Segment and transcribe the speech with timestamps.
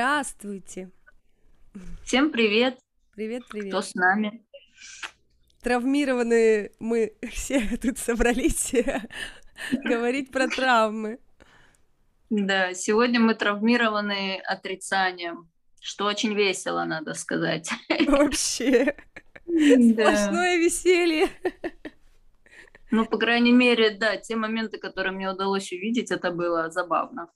[0.00, 0.90] Здравствуйте.
[2.04, 2.78] Всем привет.
[3.14, 3.68] Привет, привет.
[3.68, 4.42] Кто с нами?
[5.60, 8.72] Травмированные мы все тут собрались
[9.84, 11.18] говорить про травмы.
[12.30, 15.50] Да, сегодня мы травмированы отрицанием,
[15.82, 17.68] что очень весело, надо сказать.
[18.06, 18.96] Вообще.
[19.44, 21.28] Сплошное веселье.
[22.90, 27.30] Ну, по крайней мере, да, те моменты, которые мне удалось увидеть, это было забавно.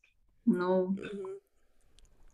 [0.47, 0.97] Ну,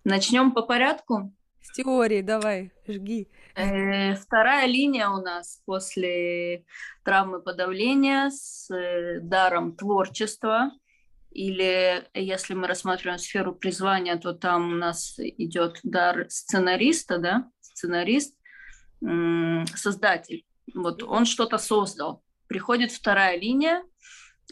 [0.05, 1.35] начнем по порядку.
[1.61, 3.29] С теории, давай, жги.
[3.55, 6.65] Э, вторая линия у нас после
[7.05, 10.73] травмы подавления с э, даром творчества.
[11.31, 18.37] Или если мы рассматриваем сферу призвания, то там у нас идет дар сценариста, да, сценарист,
[19.77, 20.45] создатель.
[20.75, 22.25] Вот он что-то создал.
[22.49, 23.85] Приходит вторая линия,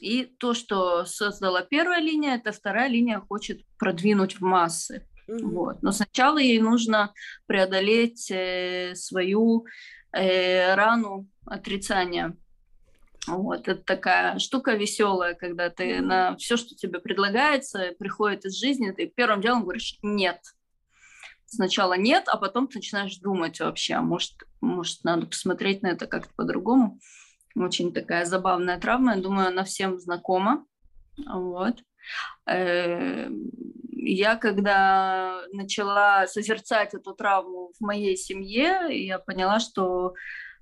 [0.01, 5.08] и то, что создала первая линия, это вторая линия хочет продвинуть в массы.
[5.29, 5.47] Mm-hmm.
[5.51, 5.83] Вот.
[5.83, 7.13] Но сначала ей нужно
[7.47, 9.67] преодолеть э, свою
[10.13, 12.37] э, рану отрицания.
[13.27, 18.91] Вот, это такая штука веселая, когда ты на все, что тебе предлагается, приходит из жизни,
[18.91, 20.41] ты первым делом говоришь нет.
[21.45, 24.33] Сначала нет, а потом ты начинаешь думать вообще, а может,
[24.63, 27.01] может надо посмотреть на это как-то по-другому.
[27.55, 30.65] Очень такая забавная травма, я думаю, она всем знакома.
[31.27, 31.83] Вот.
[34.01, 40.15] Я когда начала созерцать эту травму в моей семье, я поняла, что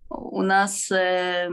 [0.09, 1.51] у нас э,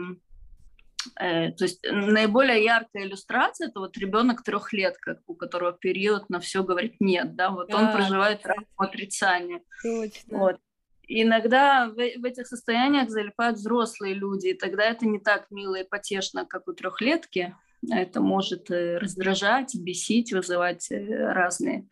[1.20, 6.30] э, то есть наиболее яркая иллюстрация это вот ребенок трех лет, как у которого период
[6.30, 9.62] на все говорит нет, да, вот да, он проживает травму отрицания.
[9.82, 10.38] Точно.
[10.38, 10.60] Вот.
[11.06, 15.88] Иногда в, в этих состояниях залипают взрослые люди, и тогда это не так мило и
[15.88, 17.58] потешно, как у трехлетки.
[17.92, 21.88] Это может э, раздражать, бесить, вызывать э, разные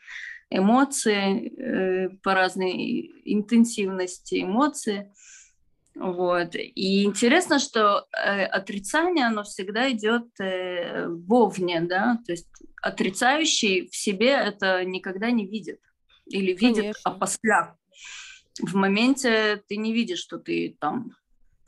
[0.50, 5.08] эмоции э, по разной интенсивности эмоций.
[5.96, 6.56] Вот.
[6.56, 12.48] И интересно, что э, отрицание, оно всегда идет э, вовне, да, то есть
[12.82, 15.80] отрицающий в себе это никогда не видит
[16.26, 17.12] или видит Конечно.
[17.12, 17.78] опосля.
[18.60, 21.12] В моменте ты не видишь, что ты там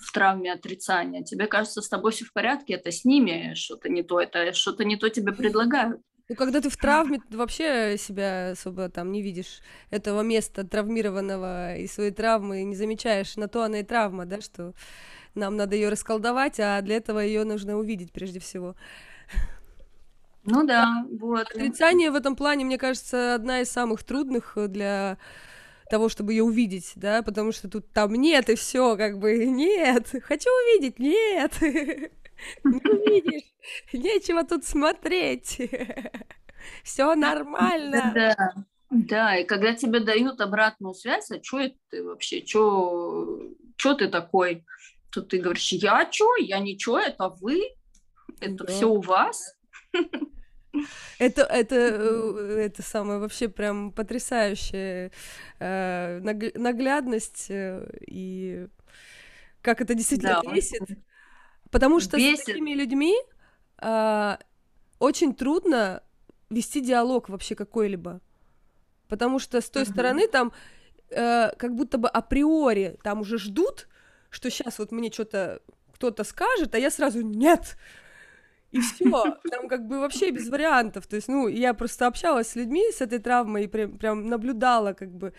[0.04, 1.24] в травме отрицания.
[1.24, 4.84] Тебе кажется, с тобой все в порядке, это с ними что-то не то, это что-то
[4.84, 6.02] не то тебе предлагают.
[6.30, 9.60] Ну, когда ты в травме, ты вообще себя особо там не видишь
[9.90, 13.36] этого места травмированного и своей травмы не замечаешь.
[13.36, 14.74] На то она и травма, да, что
[15.36, 18.76] нам надо ее расколдовать, а для этого ее нужно увидеть прежде всего.
[20.46, 21.48] Ну да, вот.
[21.52, 25.18] Отрицание в этом плане, мне кажется, одна из самых трудных для
[25.90, 30.08] того, чтобы ее увидеть, да, потому что тут там нет и все, как бы нет,
[30.24, 32.12] хочу увидеть, нет, не
[32.64, 33.54] увидишь,
[33.94, 35.62] нечего тут смотреть,
[36.84, 38.12] все нормально.
[38.14, 38.54] Да,
[38.90, 44.66] да, и когда тебе дают обратную связь, а что это ты вообще, что ты такой,
[45.12, 47.76] то ты говоришь, я что, я ничего, это вы,
[48.40, 48.72] это да.
[48.72, 49.56] все у вас.
[51.20, 55.12] Это, это, э, это самое вообще прям потрясающая
[55.60, 56.20] э,
[56.56, 58.68] наглядность э, и
[59.62, 60.52] как это действительно да.
[60.52, 60.82] бесит.
[61.72, 62.40] Потому что бесит.
[62.40, 63.16] с такими людьми
[63.82, 64.38] э,
[65.00, 66.04] очень трудно
[66.50, 68.22] вести диалог вообще какой-либо.
[69.08, 69.92] Потому что с той uh-huh.
[69.92, 70.54] стороны там
[71.10, 73.88] э, как будто бы априори там уже ждут,
[74.30, 75.62] что сейчас вот мне что-то
[75.94, 77.78] кто-то скажет, а я сразу нет,
[78.74, 82.56] и все, там как бы вообще без вариантов, то есть, ну, я просто общалась с
[82.56, 85.34] людьми с этой травмой и прям, прям наблюдала, как бы,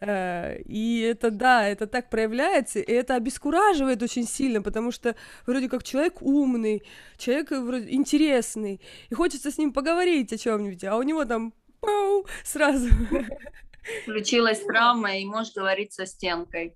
[0.00, 5.14] э, и это, да, это так проявляется, и это обескураживает очень сильно, потому что
[5.46, 6.82] вроде как человек умный,
[7.16, 12.26] человек вроде интересный, и хочется с ним поговорить о чем-нибудь, а у него там пау,
[12.44, 12.88] сразу.
[14.02, 16.74] Включилась травма, и можешь говорить со стенкой.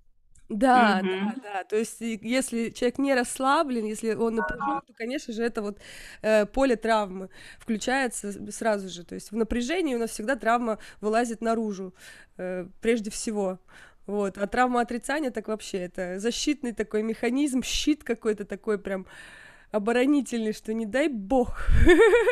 [0.49, 1.09] Да, угу.
[1.09, 1.65] да, да.
[1.65, 5.79] То есть, если человек не расслаблен, если он напряжен, то, конечно же, это вот
[6.23, 9.05] э, поле травмы включается сразу же.
[9.05, 11.94] То есть в напряжении у нас всегда травма вылазит наружу,
[12.37, 13.58] э, прежде всего.
[14.06, 14.37] Вот.
[14.37, 19.06] А травма отрицания так вообще это защитный такой механизм, щит какой-то такой прям
[19.75, 21.69] оборонительный, что не дай бог.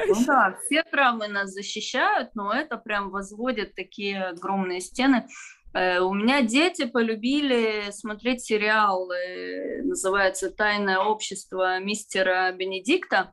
[0.07, 5.27] Ну да, все травмы нас защищают, но это прям возводит такие огромные стены.
[5.75, 13.33] Э, у меня дети полюбили смотреть сериал, э, называется «Тайное общество мистера Бенедикта».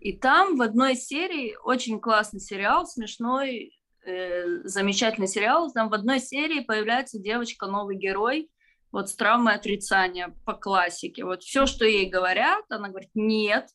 [0.00, 6.18] И там в одной серии, очень классный сериал, смешной, э, замечательный сериал, там в одной
[6.18, 8.50] серии появляется девочка, новый герой,
[8.90, 11.24] вот с травмой отрицания по классике.
[11.24, 13.68] Вот все, что ей говорят, она говорит «нет».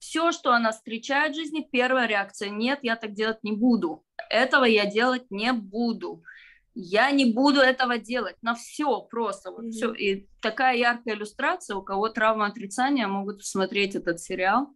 [0.00, 4.04] Все, что она встречает в жизни, первая реакция «нет, я так делать не буду».
[4.28, 6.22] Этого я делать не буду
[6.78, 9.70] я не буду этого делать, на все просто, вот mm-hmm.
[9.70, 9.92] все.
[9.94, 14.68] И такая яркая иллюстрация, у кого травма отрицания, могут посмотреть этот сериал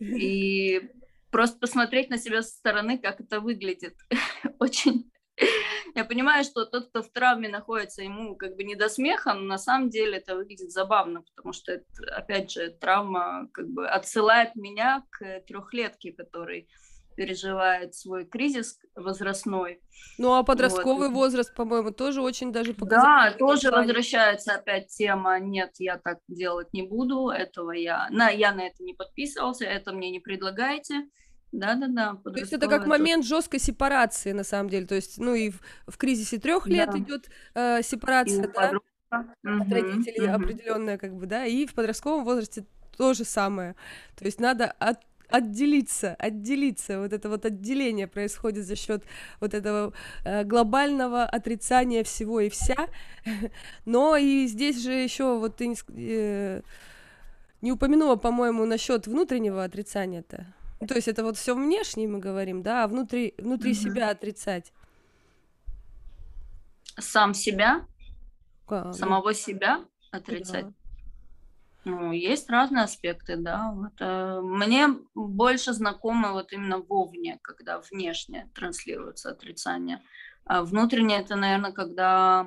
[0.00, 0.90] и
[1.30, 3.94] просто посмотреть на себя со стороны, как это выглядит.
[4.58, 5.10] Очень
[5.94, 9.42] я понимаю, что тот, кто в травме находится, ему как бы не до смеха, но
[9.42, 11.84] на самом деле это выглядит забавно, потому что, это,
[12.16, 16.68] опять же, травма как бы отсылает меня к трехлетке, который
[17.14, 19.80] переживает свой кризис возрастной.
[20.18, 21.14] Ну а подростковый вот.
[21.14, 23.32] возраст, по-моему, тоже очень даже показательный.
[23.32, 23.86] Да, тоже плане.
[23.86, 28.82] возвращается опять тема «нет, я так делать не буду, этого я, на, я на это
[28.82, 31.08] не подписывался, это мне не предлагайте».
[31.52, 32.18] Да-да-да.
[32.24, 34.86] То есть это как момент жесткой сепарации, на самом деле.
[34.86, 36.98] То есть, ну и в, в кризисе трех лет да.
[36.98, 38.72] идет э, сепарация, да,
[39.20, 40.34] угу, от родителей угу.
[40.34, 42.64] определенная, как бы, да, и в подростковом возрасте
[42.96, 43.76] то же самое.
[44.16, 44.98] То есть надо от,
[45.34, 47.00] отделиться, отделиться.
[47.00, 49.04] Вот это вот отделение происходит за счет
[49.40, 49.92] вот этого
[50.24, 52.88] э, глобального отрицания всего и вся.
[53.84, 56.62] Но и здесь же еще вот ты не, э,
[57.62, 60.46] не упомянула, по-моему, насчет внутреннего отрицания-то.
[60.80, 63.90] Ну, то есть это вот все внешне мы говорим, да, а внутри, внутри mm-hmm.
[63.90, 64.72] себя отрицать.
[66.98, 67.86] Сам себя?
[68.66, 68.94] Как?
[68.94, 70.66] Самого себя отрицать?
[70.66, 70.83] Да.
[71.84, 73.72] Ну, есть разные аспекты, да.
[73.72, 80.00] Вот, э, мне больше знакомо вот именно вовне, когда внешне транслируется отрицание.
[80.46, 82.46] А внутренне это, наверное, когда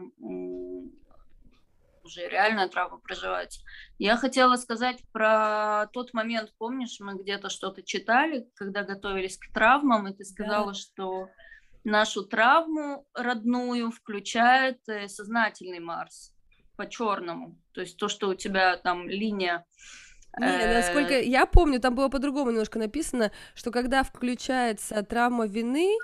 [2.07, 3.61] уже реальная травма проживается.
[3.99, 10.07] Я хотела сказать про тот момент, помнишь, мы где-то что-то читали, когда готовились к травмам,
[10.07, 10.73] и ты сказала, да.
[10.73, 11.29] что
[11.83, 16.33] нашу травму родную включает э, сознательный Марс
[16.77, 17.55] по черному.
[17.73, 19.65] То есть то, что у тебя там линия
[20.39, 25.97] не, насколько э, я помню, там было по-другому немножко написано, что когда включается травма вины,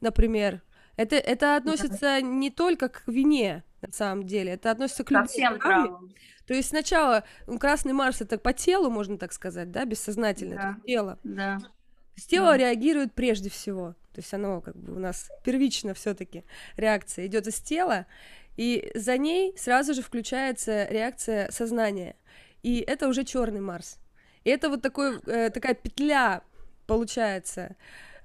[0.00, 0.60] например,
[0.96, 4.52] это, это относится не только к вине, на самом деле.
[4.52, 6.12] Это относится к любой Совсем травме.
[6.46, 10.70] То есть сначала ну, красный Марс это по телу, можно так сказать, да, бессознательно, да.
[10.70, 11.18] это тело.
[11.24, 11.58] Да.
[11.58, 11.70] То
[12.16, 12.56] есть тело да.
[12.56, 13.94] реагирует прежде всего.
[14.12, 16.44] То есть оно как бы у нас первично все-таки
[16.76, 18.06] реакция идет из тела,
[18.56, 22.16] и за ней сразу же включается реакция сознания.
[22.62, 23.98] И это уже черный Марс.
[24.44, 26.42] И это вот такой, э, такая петля
[26.86, 27.76] получается.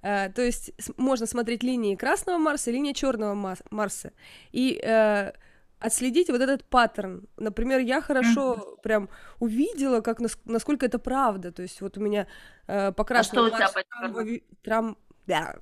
[0.01, 4.13] Э, то есть можно смотреть линии красного Марса и линии черного Марса.
[4.51, 5.31] И э,
[5.79, 7.27] отследить вот этот паттерн.
[7.37, 8.81] Например, я хорошо mm-hmm.
[8.81, 9.09] прям
[9.39, 11.51] увидела, как насколько это правда.
[11.51, 12.27] То есть вот у меня
[12.67, 14.97] э, покрашенный а что трамвай, трам,
[15.29, 15.55] да,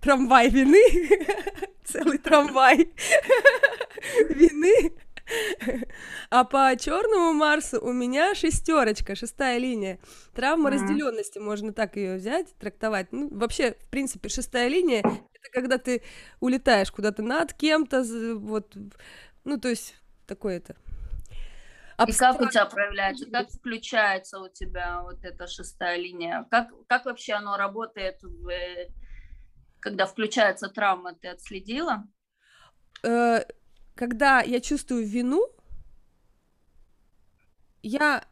[0.00, 0.84] трамвай вины,
[1.84, 2.92] целый трамвай
[4.28, 4.92] вины.
[6.28, 9.98] А по черному Марсу у меня шестерочка, шестая линия.
[10.34, 10.72] Травма mm-hmm.
[10.74, 13.10] разделенности, можно так ее взять, трактовать.
[13.12, 16.02] Ну, вообще, в принципе, шестая линия это когда ты
[16.40, 18.04] улетаешь куда-то над кем-то,
[18.36, 18.76] вот
[19.44, 19.94] ну, то есть,
[20.26, 20.76] такое это.
[22.06, 26.46] И как у тебя проявляется, как включается у тебя вот эта шестая линия?
[26.50, 28.50] Как, как вообще оно работает, в,
[29.84, 32.04] когда включается травма, ты отследила?
[33.02, 33.40] Э,
[33.94, 35.46] когда я чувствую вину,
[37.82, 38.24] я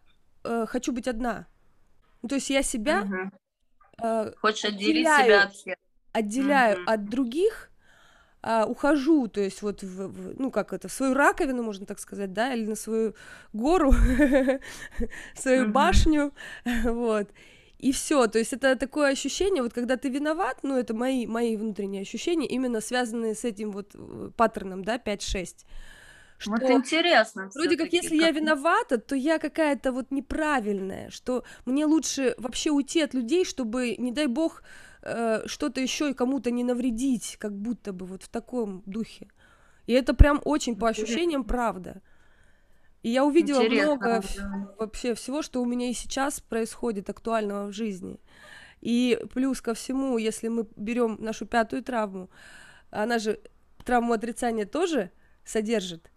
[0.44, 1.46] э, хочу быть одна.
[2.22, 3.30] Ну, то есть я себя угу.
[4.02, 5.76] э, Хочешь отделить себя от всех.
[6.12, 6.90] Отделяю угу.
[6.90, 7.71] от других,
[8.44, 11.99] а, ухожу, то есть вот, в, в, ну как это, в свою раковину, можно так
[11.99, 13.14] сказать, да, или на свою
[13.52, 13.92] гору,
[15.35, 16.32] свою башню,
[16.85, 17.28] вот.
[17.82, 21.56] И все, то есть это такое ощущение, вот когда ты виноват, ну это мои, мои
[21.56, 25.66] внутренние ощущения, именно связанные с этим вот э, паттерном, да, 5-6.
[26.38, 27.50] Что вот интересно.
[27.54, 28.26] Вроде как, если как...
[28.26, 33.96] я виновата, то я какая-то вот неправильная, что мне лучше вообще уйти от людей, чтобы,
[33.98, 34.62] не дай бог,
[35.02, 39.26] э, что-то еще и кому-то не навредить, как будто бы вот в таком духе.
[39.86, 42.00] И это прям очень по ощущениям правда.
[43.02, 44.75] И я увидела Интересно, много да.
[44.78, 48.21] вообще всего, что у меня и сейчас происходит актуального в жизни.
[48.80, 52.30] И плюс ко всему, если мы берем нашу пятую травму,
[52.90, 53.40] она же
[53.85, 55.11] травму отрицания тоже
[55.44, 56.11] содержит.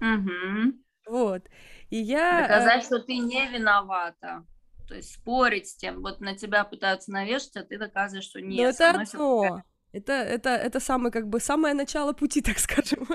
[0.00, 0.74] Угу.
[1.08, 1.48] Вот.
[1.90, 2.42] И я...
[2.42, 4.44] Доказать, э, что ты не виновата
[4.92, 8.58] то есть спорить с тем, вот на тебя пытаются навешать, а ты доказываешь, что нет.
[8.58, 9.62] Но это одно.
[9.92, 13.08] Это, это, это самое, как бы, самое начало пути, так скажем.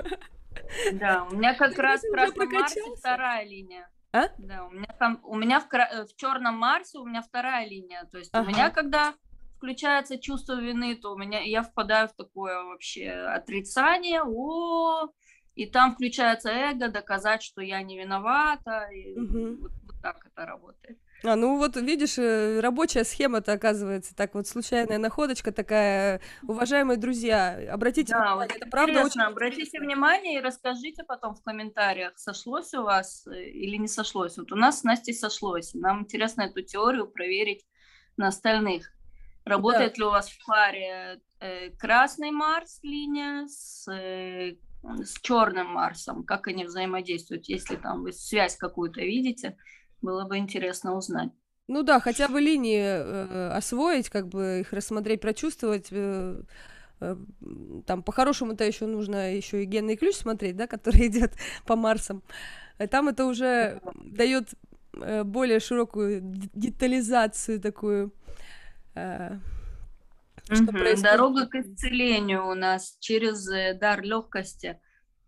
[0.92, 3.88] Да, у меня как раз в Красном Марсе вторая линия.
[4.12, 4.28] А?
[4.38, 8.08] Да, у меня там, у меня в, э, в Черном Марсе у меня вторая линия,
[8.10, 8.44] то есть ага.
[8.44, 9.14] у меня, когда
[9.58, 15.08] включается чувство вины, то у меня я впадаю в такое вообще отрицание, о,
[15.54, 19.62] и там включается эго, доказать, что я не виновата, и угу.
[19.62, 20.98] вот, вот так это работает.
[21.24, 26.20] А, ну вот видишь, э, рабочая схема-то оказывается, так вот случайная находочка такая.
[26.42, 31.42] Уважаемые друзья, обратите Да, внимание, вот это правда очень обратите внимание и расскажите потом в
[31.42, 34.38] комментариях, сошлось у вас э, или не сошлось.
[34.38, 35.74] Вот у нас с Настей сошлось.
[35.74, 37.66] Нам интересно эту теорию проверить
[38.16, 38.92] на остальных.
[39.44, 46.22] Работает ли у вас в паре э, красный Марс линия с, э, с черным Марсом?
[46.22, 47.46] Как они взаимодействуют?
[47.46, 49.56] Если там вы связь какую-то видите,
[50.02, 51.30] было бы интересно узнать.
[51.68, 55.88] Ну да, хотя бы линии э, освоить, как бы их рассмотреть, прочувствовать.
[55.90, 56.40] Э,
[57.00, 57.16] э,
[57.86, 61.32] там по-хорошему-то еще нужно еще и генный ключ смотреть, да, который идет
[61.66, 62.22] по Марсам.
[62.78, 64.54] Э, Там это уже дает
[64.94, 68.12] э, более широкую детализацию такую.
[68.94, 69.36] э,
[70.50, 71.02] что происходит.
[71.02, 73.46] Дорога к исцелению у нас через
[73.78, 74.80] дар легкости.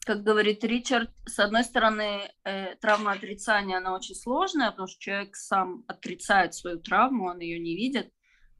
[0.07, 5.37] Как говорит Ричард, с одной стороны, э, травма отрицания, она очень сложная, потому что человек
[5.37, 8.11] сам отрицает свою травму, он ее не видит.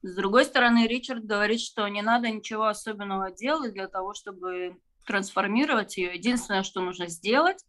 [0.03, 5.97] С другой стороны, Ричард говорит, что не надо ничего особенного делать для того, чтобы трансформировать
[5.97, 6.15] ее.
[6.15, 7.65] Единственное, что нужно сделать,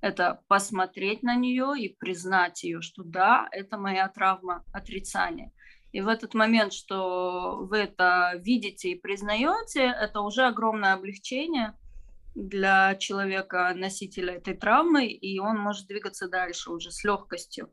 [0.00, 5.52] это посмотреть на нее и признать ее, что да, это моя травма отрицания.
[5.92, 11.74] И в этот момент, что вы это видите и признаете, это уже огромное облегчение
[12.34, 17.70] для человека, носителя этой травмы, и он может двигаться дальше уже с легкостью.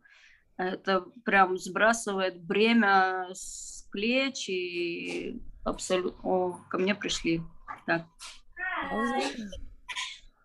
[0.58, 6.20] Это прям сбрасывает бремя с плеч и абсолютно...
[6.30, 7.42] О, ко мне пришли.
[7.86, 8.06] Так.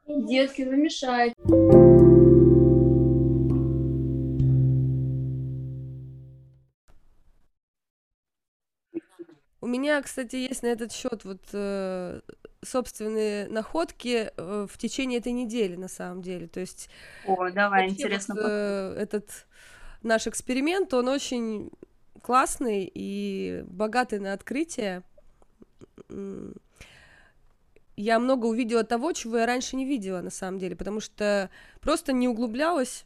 [0.06, 1.34] Детки, вы мешаете.
[9.60, 12.20] У меня, кстати, есть на этот счет вот э,
[12.64, 16.46] собственные находки э, в течение этой недели, на самом деле.
[16.48, 16.88] То есть
[17.26, 18.34] О, давай, интересно.
[18.34, 19.46] вот, э, этот
[20.02, 21.70] наш эксперимент, он очень
[22.22, 25.02] классный и богатый на открытия.
[27.96, 32.12] Я много увидела того, чего я раньше не видела, на самом деле, потому что просто
[32.12, 33.04] не углублялась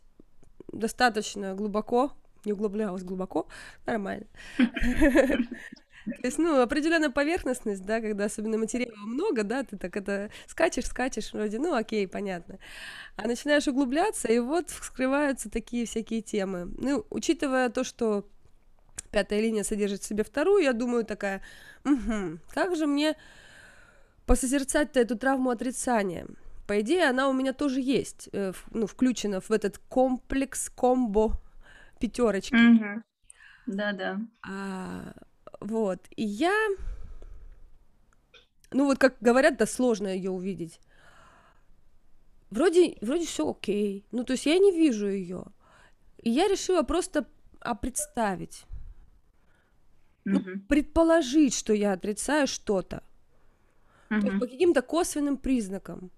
[0.73, 2.13] достаточно глубоко,
[2.45, 3.49] не углублялась глубоко,
[3.87, 4.27] нормально.
[6.05, 10.87] То есть, ну, определенная поверхностность, да, когда особенно материала много, да, ты так это скачешь,
[10.87, 12.59] скачешь, вроде, ну, окей, понятно.
[13.17, 16.73] А начинаешь углубляться, и вот вскрываются такие всякие темы.
[16.79, 18.29] Ну, учитывая то, что
[19.11, 21.43] пятая линия содержит в себе вторую, я думаю такая,
[21.85, 23.17] «Мгм, как же мне
[24.27, 26.27] посозерцать-то эту травму отрицания?
[26.67, 31.41] По идее, она у меня тоже есть, э, ну, включена в этот комплекс, комбо
[31.99, 32.55] пятерочки.
[33.67, 34.21] Да-да.
[34.47, 35.13] А,
[35.61, 36.55] вот, и я,
[38.71, 40.81] ну вот как говорят, да сложно ее увидеть.
[42.51, 45.45] Вроде, вроде все окей, ну то есть я не вижу ее.
[46.23, 47.27] И я решила просто
[47.61, 48.65] а, представить,
[50.25, 50.63] ну, Мгм.
[50.69, 53.03] предположить, что я отрицаю что-то.
[54.09, 56.11] То есть по каким-то косвенным признакам.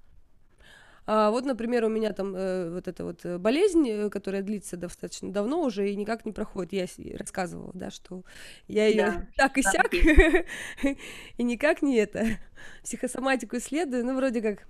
[1.07, 4.76] А, вот, например, у меня там э, вот эта вот э, болезнь, э, которая длится
[4.76, 6.73] достаточно давно уже и никак не проходит.
[6.73, 8.23] Я с- рассказывала, да, что
[8.69, 10.47] я ее Да, так и сяк, и
[11.38, 12.25] и никак не это.
[12.83, 14.66] Психосоматику исследую, ну, вроде как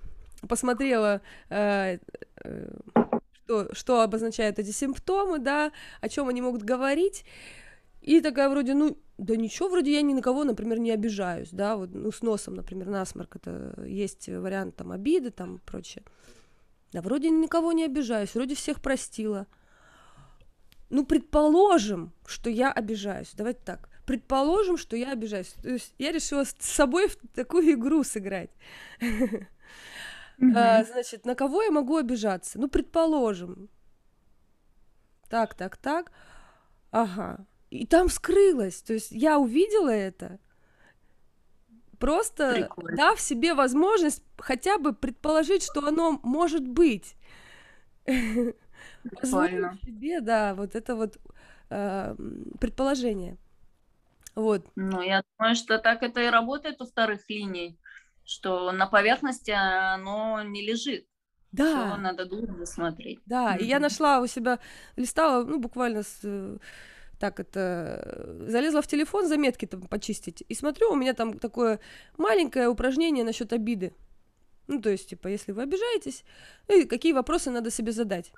[0.49, 1.21] посмотрела,
[1.51, 1.99] э,
[2.45, 2.71] э,
[3.45, 7.25] что, что обозначают эти симптомы, да, о чем они могут говорить.
[8.01, 11.77] И такая вроде, ну, да ничего, вроде я ни на кого, например, не обижаюсь, да,
[11.77, 16.03] вот, ну, с носом, например, насморк, это есть вариант там обиды, там, прочее.
[16.93, 19.47] Да, вроде никого не обижаюсь, вроде всех простила.
[20.89, 25.55] Ну, предположим, что я обижаюсь, давайте так, предположим, что я обижаюсь.
[25.63, 28.51] То есть я решила с собой в такую игру сыграть.
[30.55, 30.85] А.
[30.85, 32.59] Значит, на кого я могу обижаться?
[32.59, 33.69] Ну, предположим.
[35.29, 36.13] Так, так, так.
[36.91, 37.47] Ага.
[37.71, 38.83] И там скрылось.
[38.83, 40.39] То есть я увидела это,
[41.99, 42.97] просто Прикольно.
[42.97, 47.15] дав себе возможность хотя бы предположить, что оно может быть.
[48.05, 49.79] Прикольно.
[49.85, 51.19] себе, да, вот это вот
[51.71, 53.37] м, предположение.
[54.35, 54.67] Вот.
[54.77, 57.79] Ну, я думаю, что так это и работает у вторых линий,
[58.25, 61.07] что на поверхности оно не лежит.
[61.53, 61.97] Да.
[61.97, 63.21] надо глубже смотреть.
[63.27, 64.61] Да, и я нашла у себя,
[64.97, 66.59] листала, ну, буквально с, э,
[67.21, 71.79] так это, залезла в телефон заметки там почистить, и смотрю, у меня там такое
[72.17, 73.93] маленькое упражнение насчет обиды.
[74.67, 76.25] Ну, то есть, типа, если вы обижаетесь,
[76.67, 78.33] ну, какие вопросы надо себе задать.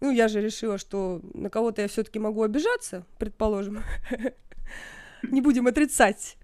[0.00, 3.82] Ну, я же решила, что на кого-то я все-таки могу обижаться, предположим.
[5.22, 6.36] Не будем отрицать.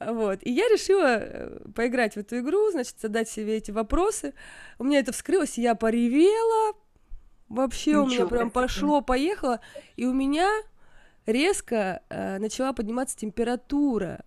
[0.00, 0.38] Вот.
[0.42, 4.32] И я решила поиграть в эту игру, значит, задать себе эти вопросы.
[4.78, 6.74] У меня это вскрылось, я поревела
[7.48, 9.60] Вообще Ничего у меня прям пошло-поехало,
[9.96, 10.50] и у меня
[11.26, 14.24] резко э, начала подниматься температура.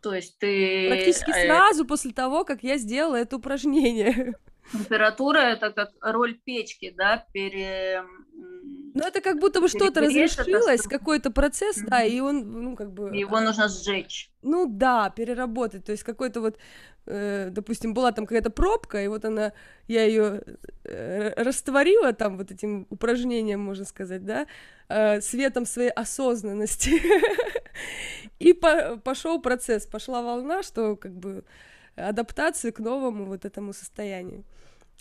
[0.00, 0.88] То есть ты...
[0.88, 4.34] Практически э, сразу после того, как я сделала это упражнение.
[4.72, 8.04] Температура это как роль печки, да, пере...
[8.94, 11.88] Ну, это как будто бы что-то разрешилось, какой-то процесс, mm-hmm.
[11.88, 13.10] да, и он, ну, как бы...
[13.16, 14.30] Его нужно сжечь.
[14.42, 16.58] Ну, да, переработать, то есть какой-то вот,
[17.06, 19.52] э, допустим, была там какая-то пробка, и вот она,
[19.88, 20.42] я ее
[20.84, 24.46] э, растворила там вот этим упражнением, можно сказать, да,
[24.88, 26.92] э, светом своей осознанности,
[28.38, 31.44] и пошел процесс, пошла волна, что как бы
[31.96, 34.44] адаптации к новому вот этому состоянию.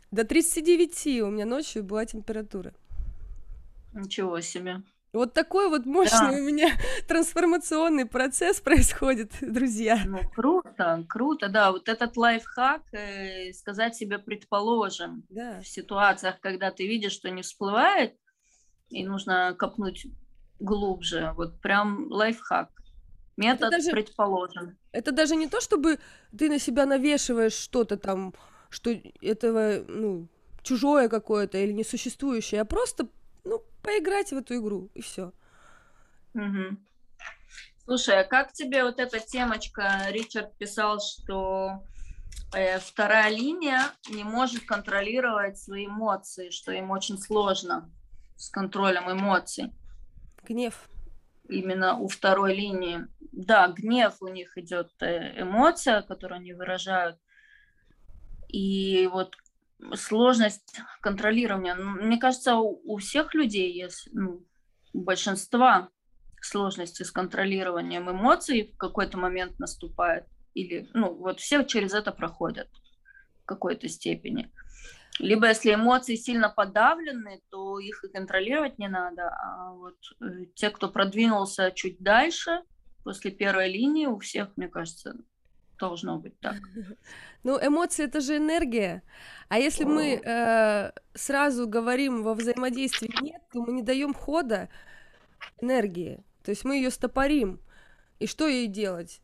[0.09, 2.73] До 39 у меня ночью была температура.
[3.93, 4.81] Ничего себе.
[5.13, 6.37] Вот такой вот мощный да.
[6.37, 6.71] у меня
[7.07, 10.01] трансформационный процесс происходит, друзья.
[10.05, 11.71] Ну, круто, круто, да.
[11.71, 15.61] Вот этот лайфхак, э, сказать себе предположим, да.
[15.61, 18.15] в ситуациях, когда ты видишь, что не всплывает,
[18.89, 20.07] и нужно копнуть
[20.59, 21.33] глубже.
[21.35, 22.69] Вот прям лайфхак.
[23.37, 24.77] Метод это даже, предположим.
[24.91, 25.99] Это даже не то, чтобы
[26.35, 28.33] ты на себя навешиваешь что-то там,
[28.69, 30.27] что этого, ну,
[30.63, 33.07] чужое какое-то или несуществующее, а просто,
[33.83, 35.31] поиграть в эту игру, и все.
[36.33, 36.77] Угу.
[37.85, 40.07] Слушай, а как тебе вот эта темочка?
[40.09, 41.83] Ричард писал, что
[42.55, 47.91] э, вторая линия не может контролировать свои эмоции, что им очень сложно
[48.37, 49.71] с контролем эмоций.
[50.43, 50.89] Гнев.
[51.49, 57.17] Именно у второй линии да, гнев у них идет э, эмоция, которую они выражают.
[58.47, 59.35] И вот
[59.95, 61.75] сложность контролирования.
[61.75, 64.45] Ну, мне кажется, у, у всех людей есть, ну,
[64.93, 65.89] у большинства
[66.41, 70.25] сложности с контролированием эмоций в какой-то момент наступает.
[70.53, 72.69] Или, ну, вот все через это проходят
[73.41, 74.51] в какой-то степени.
[75.19, 79.29] Либо если эмоции сильно подавлены, то их и контролировать не надо.
[79.29, 82.61] А вот э, те, кто продвинулся чуть дальше,
[83.03, 85.15] после первой линии у всех, мне кажется,
[85.77, 86.55] должно быть так.
[87.43, 89.03] Ну, эмоции это же энергия.
[89.49, 94.69] А если мы э, сразу говорим во взаимодействии нет, то мы не даем хода
[95.61, 96.23] энергии.
[96.43, 97.59] То есть мы ее стопорим.
[98.19, 99.21] И что ей делать?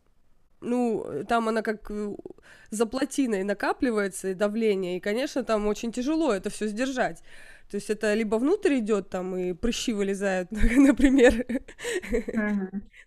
[0.62, 2.16] Ну, там она как э,
[2.70, 7.24] за плотиной накапливается и давление, и, конечно, там очень тяжело это все сдержать.
[7.70, 11.46] То есть это либо внутрь идет там и прыщи вылезают, например,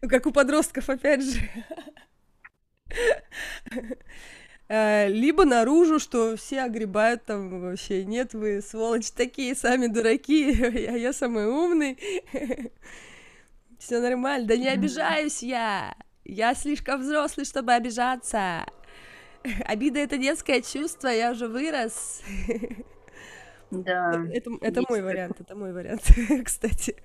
[0.01, 1.41] ну как у подростков опять же,
[4.73, 10.57] либо наружу, что все огребают там вообще, нет, вы сволочь такие, сами дураки,
[10.89, 11.99] а я самый умный,
[13.79, 18.65] все нормально, да не обижаюсь я, я слишком взрослый, чтобы обижаться,
[19.67, 22.23] обида это детское чувство, я уже вырос.
[23.71, 24.25] Да.
[24.33, 26.03] Это, это мой вариант, это мой вариант,
[26.45, 26.97] кстати.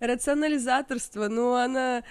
[0.00, 2.04] Рационализаторство, но она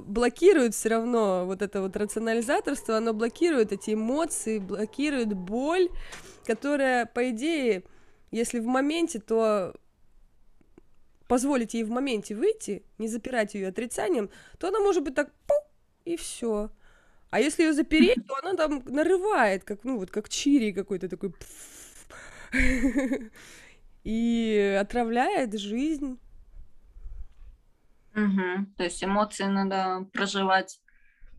[0.00, 5.88] блокирует все равно вот это вот рационализаторство, оно блокирует эти эмоции, блокирует боль,
[6.44, 7.84] которая, по идее,
[8.30, 9.74] если в моменте, то
[11.28, 15.54] позволить ей в моменте выйти, не запирать ее отрицанием, то она может быть так пу,
[16.04, 16.70] и все.
[17.30, 21.34] А если ее запереть, то она там нарывает, как ну вот как чири какой-то такой.
[24.04, 26.18] И отравляет жизнь.
[28.16, 28.66] Угу.
[28.78, 30.80] То есть эмоции надо проживать.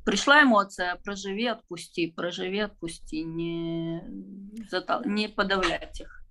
[0.06, 4.02] Пришла эмоция, проживи, отпусти, проживи, отпусти, не,
[4.70, 5.04] затал...
[5.04, 6.24] не подавлять их.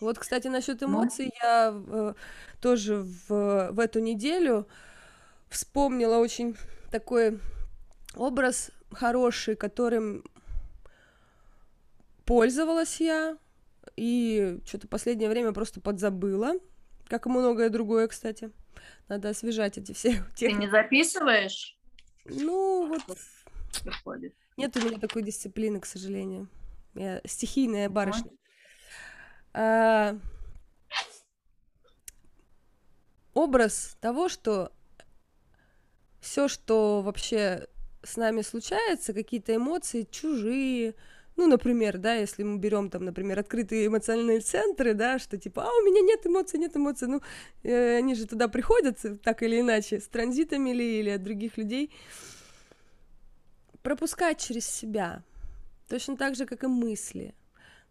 [0.00, 0.86] Вот, кстати, насчет ну.
[0.86, 1.32] эмоций ну.
[1.42, 2.14] я э,
[2.60, 4.68] тоже в, в эту неделю
[5.48, 6.56] вспомнила очень
[6.90, 7.40] такой
[8.14, 10.24] образ хороший, которым
[12.24, 13.36] пользовалась я
[13.96, 16.54] и что-то последнее время просто подзабыла,
[17.08, 18.50] как и многое другое, кстати.
[19.08, 20.24] Надо освежать эти все.
[20.36, 21.78] Ты не записываешь?
[22.24, 23.18] Ну, вот...
[23.84, 24.34] Выходит.
[24.56, 26.48] Нет у меня такой дисциплины, к сожалению.
[26.94, 28.30] Я стихийная барышня.
[29.52, 30.16] А...
[33.34, 34.72] Образ того, что
[36.20, 37.66] все, что вообще
[38.04, 40.94] с нами случается, какие-то эмоции чужие,
[41.36, 45.68] ну, например, да, если мы берем там, например, открытые эмоциональные центры, да, что типа, а
[45.68, 47.20] у меня нет эмоций, нет эмоций, ну,
[47.64, 51.90] э, они же туда приходят так или иначе, с транзитами или, или от других людей,
[53.82, 55.22] пропускать через себя,
[55.88, 57.34] точно так же, как и мысли.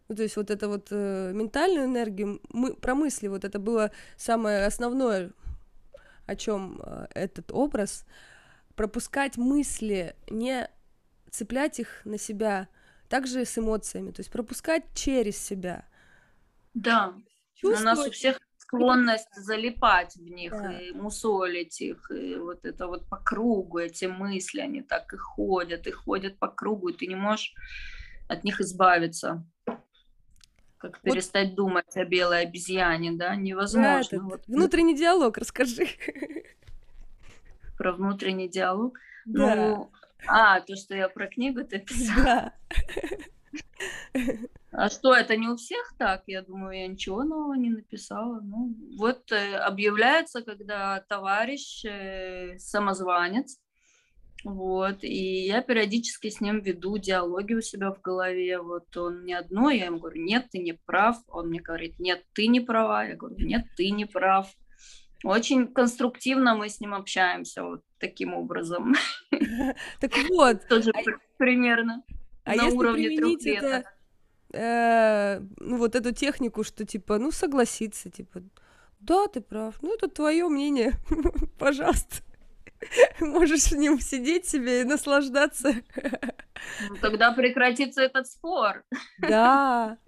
[0.08, 3.90] Ну, то есть вот это вот э, ментальную энергию, мы, про мысли, вот это было
[4.16, 5.32] самое основное,
[6.26, 8.06] о чем э, этот образ,
[8.74, 10.68] пропускать мысли, не
[11.30, 12.68] цеплять их на себя,
[13.14, 15.84] также с эмоциями, то есть пропускать через себя.
[16.74, 17.14] Да,
[17.62, 20.72] у нас у всех склонность залипать в них да.
[20.72, 25.86] и мусолить их, и вот это вот по кругу, эти мысли, они так и ходят,
[25.86, 27.54] и ходят по кругу, и ты не можешь
[28.28, 29.46] от них избавиться.
[30.78, 31.02] Как вот.
[31.02, 34.18] перестать думать о белой обезьяне, да, невозможно.
[34.18, 34.42] Да, вот.
[34.48, 35.86] Внутренний диалог, расскажи.
[37.78, 38.98] Про внутренний диалог?
[39.24, 39.54] Да.
[39.54, 39.92] Ну,
[40.26, 42.52] а, то, что я про книгу ты писала?
[44.76, 46.24] А что, это не у всех так?
[46.26, 48.40] Я думаю, я ничего нового не написала.
[48.40, 53.60] Ну, вот э, объявляется, когда товарищ э, самозванец,
[54.44, 58.60] вот, и я периодически с ним веду диалоги у себя в голове.
[58.60, 61.16] Вот он не одно, я ему говорю, нет, ты не прав.
[61.28, 63.06] Он мне говорит, нет, ты не права.
[63.06, 64.52] Я говорю, нет, ты не прав.
[65.24, 68.94] Очень конструктивно мы с ним общаемся вот таким образом.
[70.00, 70.66] Так вот.
[70.68, 71.00] Тоже а
[71.38, 72.02] примерно
[72.44, 73.86] а на уровне трех лет.
[74.52, 78.42] Э, ну, вот эту технику, что типа, ну, согласиться, типа,
[79.00, 80.92] да, ты прав, ну, это твое мнение,
[81.58, 82.16] пожалуйста.
[83.18, 85.74] Можешь с ним сидеть себе и наслаждаться.
[86.88, 88.84] Ну, тогда прекратится этот спор.
[89.18, 89.98] Да.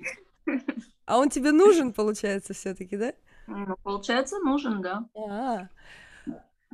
[1.06, 3.14] А он тебе нужен, получается, все-таки, да?
[3.46, 5.08] Ну, получается, нужен, да.
[5.14, 5.68] А,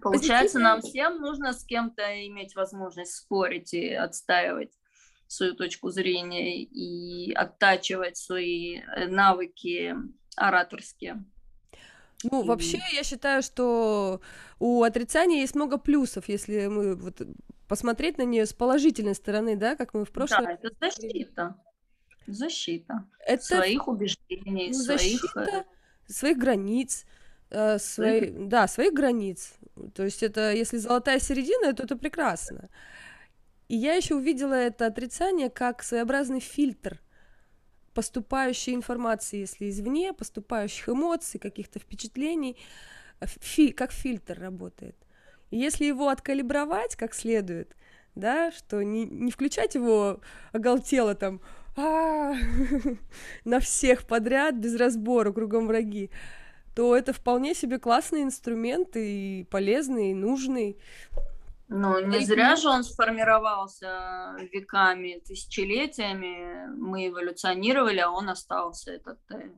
[0.00, 4.72] Получается, нам всем нужно с кем-то иметь возможность спорить и отстаивать
[5.26, 9.94] свою точку зрения и оттачивать свои э, навыки
[10.36, 11.24] ораторские.
[12.24, 14.20] Ну, вообще, я считаю, что
[14.58, 17.20] у отрицания есть много плюсов, если мы вот
[17.68, 20.44] посмотреть на нее с положительной стороны, да, как мы в прошлом.
[20.44, 21.56] Да, это защита.
[22.26, 23.42] Защита это...
[23.42, 25.34] своих убеждений, ну, своих...
[26.12, 27.04] Своих границ,
[27.50, 28.30] э, свои...
[28.30, 29.54] да, своих границ.
[29.94, 32.68] То есть это, если золотая середина, то это прекрасно.
[33.68, 37.00] И я еще увидела это отрицание как своеобразный фильтр
[37.94, 42.56] поступающей информации, если извне, поступающих эмоций, каких-то впечатлений,
[43.22, 44.96] фи, как фильтр работает.
[45.50, 47.76] И если его откалибровать как следует,
[48.14, 50.20] да, что не, не включать его
[50.52, 51.40] оголтело там
[53.44, 56.10] на всех подряд, без разбора, кругом враги,
[56.74, 60.78] то это вполне себе классный инструмент и полезный, и нужный.
[61.68, 66.66] Ну, не зря же он сформировался веками, тысячелетиями.
[66.76, 69.50] Мы эволюционировали, а он остался, этот э,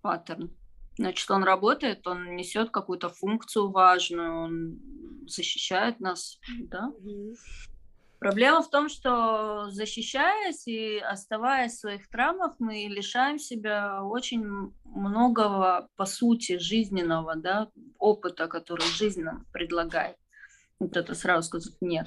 [0.00, 0.56] паттерн.
[0.96, 4.80] Значит, он работает, он несет какую-то функцию важную, он
[5.26, 6.38] защищает нас,
[6.70, 6.92] да?
[7.02, 7.34] Mm-hmm.
[8.18, 15.88] Проблема в том, что защищаясь и оставаясь в своих травмах, мы лишаем себя очень многого,
[15.96, 20.16] по сути, жизненного, да, опыта, который жизнь нам предлагает
[20.78, 22.06] вот это сразу сказать нет.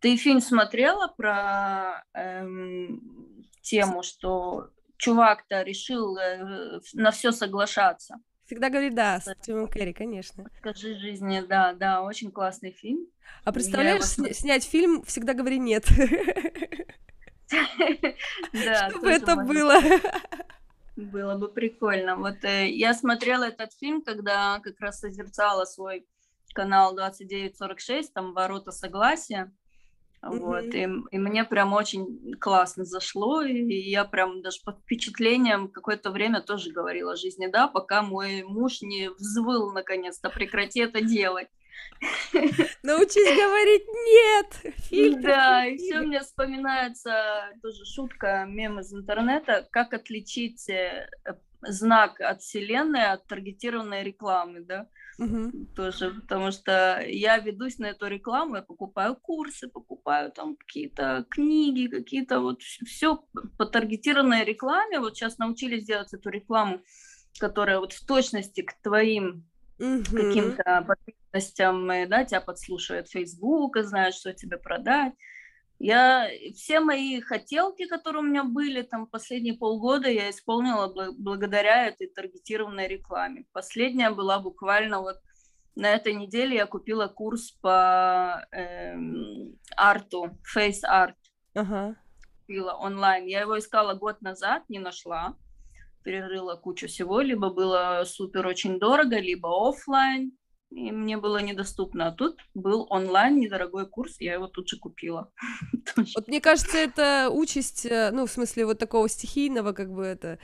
[0.00, 8.16] Ты фильм смотрела про эм, тему, что чувак-то решил э, на все соглашаться?
[8.46, 10.44] Всегда говорит да, с Тимом Керри, конечно.
[10.58, 13.06] Скажи жизни, да, да, очень классный фильм.
[13.44, 14.28] А представляешь, его...
[14.32, 15.86] снять фильм «Всегда говори нет».
[17.46, 19.80] Чтобы это было.
[20.96, 22.16] Было бы прикольно.
[22.16, 26.06] Вот э, я смотрела этот фильм, когда как раз созерцала свой
[26.54, 29.52] канал 2946, там «Ворота согласия».
[30.24, 30.38] Mm-hmm.
[30.38, 36.10] Вот, и, и мне прям очень классно зашло, и я прям даже под впечатлением какое-то
[36.10, 41.48] время тоже говорила о жизни, да, пока мой муж не взвыл наконец-то, прекрати это делать.
[42.82, 44.74] Научись говорить нет!
[44.84, 51.08] Фильтр, да, и все мне вспоминается тоже шутка, мем из интернета, как отличить э,
[51.68, 54.88] знак от вселенной от таргетированной рекламы, да?
[55.18, 55.66] Угу.
[55.76, 61.86] Тоже, потому что я ведусь на эту рекламу, я покупаю курсы, покупаю там какие-то книги,
[61.86, 63.22] какие-то вот все
[63.56, 65.00] по таргетированной рекламе.
[65.00, 66.80] Вот сейчас научились делать эту рекламу,
[67.38, 69.46] которая вот в точности к твоим
[69.78, 70.04] угу.
[70.04, 75.12] каким-то потребностям, да, тебя подслушивает Facebook, и знает, что тебе продать.
[75.84, 82.06] Я все мои хотелки, которые у меня были там последние полгода, я исполнила благодаря этой
[82.06, 83.44] таргетированной рекламе.
[83.52, 85.20] Последняя была буквально вот
[85.74, 91.16] на этой неделе я купила курс по эм, арту, face art.
[91.54, 91.96] Ага.
[92.40, 93.26] Купила онлайн.
[93.26, 95.36] Я его искала год назад, не нашла.
[96.02, 100.32] Перерыла кучу всего, либо было супер очень дорого, либо офлайн
[100.74, 102.08] и мне было недоступно.
[102.08, 105.30] А тут был онлайн недорогой курс, я его тут же купила.
[106.16, 110.38] Вот мне кажется, это участь, э, ну, в смысле, вот такого стихийного, как бы это,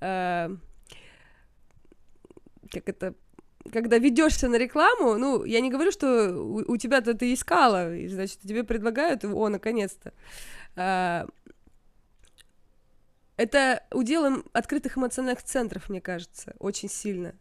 [0.00, 0.48] э,
[2.72, 3.14] как это,
[3.72, 6.34] когда ведешься на рекламу, ну, я не говорю, что
[6.66, 10.12] у, тебя-то ты искала, и, значит, тебе предлагают, о, наконец-то.
[10.74, 11.26] Э,
[13.36, 17.34] Это удел открытых эмоциональных центров, мне кажется, очень сильно.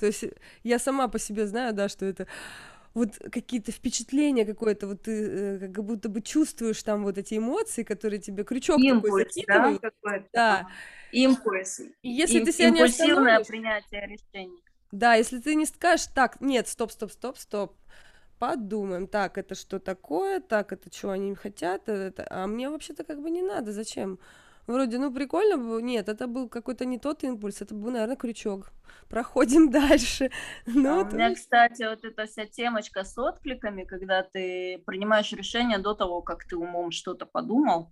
[0.00, 0.24] То есть
[0.62, 2.26] я сама по себе знаю, да, что это
[2.94, 7.82] вот какие-то впечатления какое-то, вот ты э, как будто бы чувствуешь там вот эти эмоции,
[7.82, 9.82] которые тебе крючок Импульс, такой закидывают.
[10.02, 10.68] Да, да.
[11.12, 11.80] Импульс.
[12.02, 13.46] И если Им, ты себя не остановишь...
[13.46, 14.64] принятие решений.
[14.90, 17.76] Да, если ты не скажешь, так, нет, стоп, стоп, стоп, стоп,
[18.38, 23.20] подумаем, так, это что такое, так, это что они хотят, это, а мне вообще-то как
[23.20, 24.18] бы не надо, зачем?
[24.70, 28.70] Вроде, ну, прикольно было, нет, это был какой-то не тот импульс, это был, наверное, крючок.
[29.08, 30.30] Проходим дальше.
[30.64, 35.78] Ну, а у меня, кстати, вот эта вся темочка с откликами, когда ты принимаешь решение
[35.78, 37.90] до того, как ты умом что-то подумал,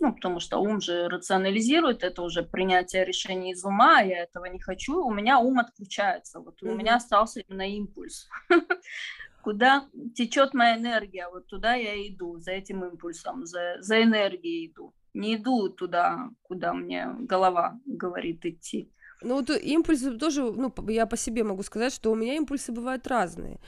[0.00, 4.58] ну, потому что ум же рационализирует, это уже принятие решений из ума, я этого не
[4.58, 6.72] хочу, у меня ум отключается, вот mm-hmm.
[6.72, 8.30] у меня остался именно импульс.
[9.42, 14.94] Куда течет моя энергия, вот туда я иду, за этим импульсом, за, за энергией иду.
[15.14, 18.90] Не иду туда, куда мне голова говорит идти.
[19.22, 23.06] Ну, вот импульсы тоже, ну, я по себе могу сказать, что у меня импульсы бывают
[23.06, 23.58] разные.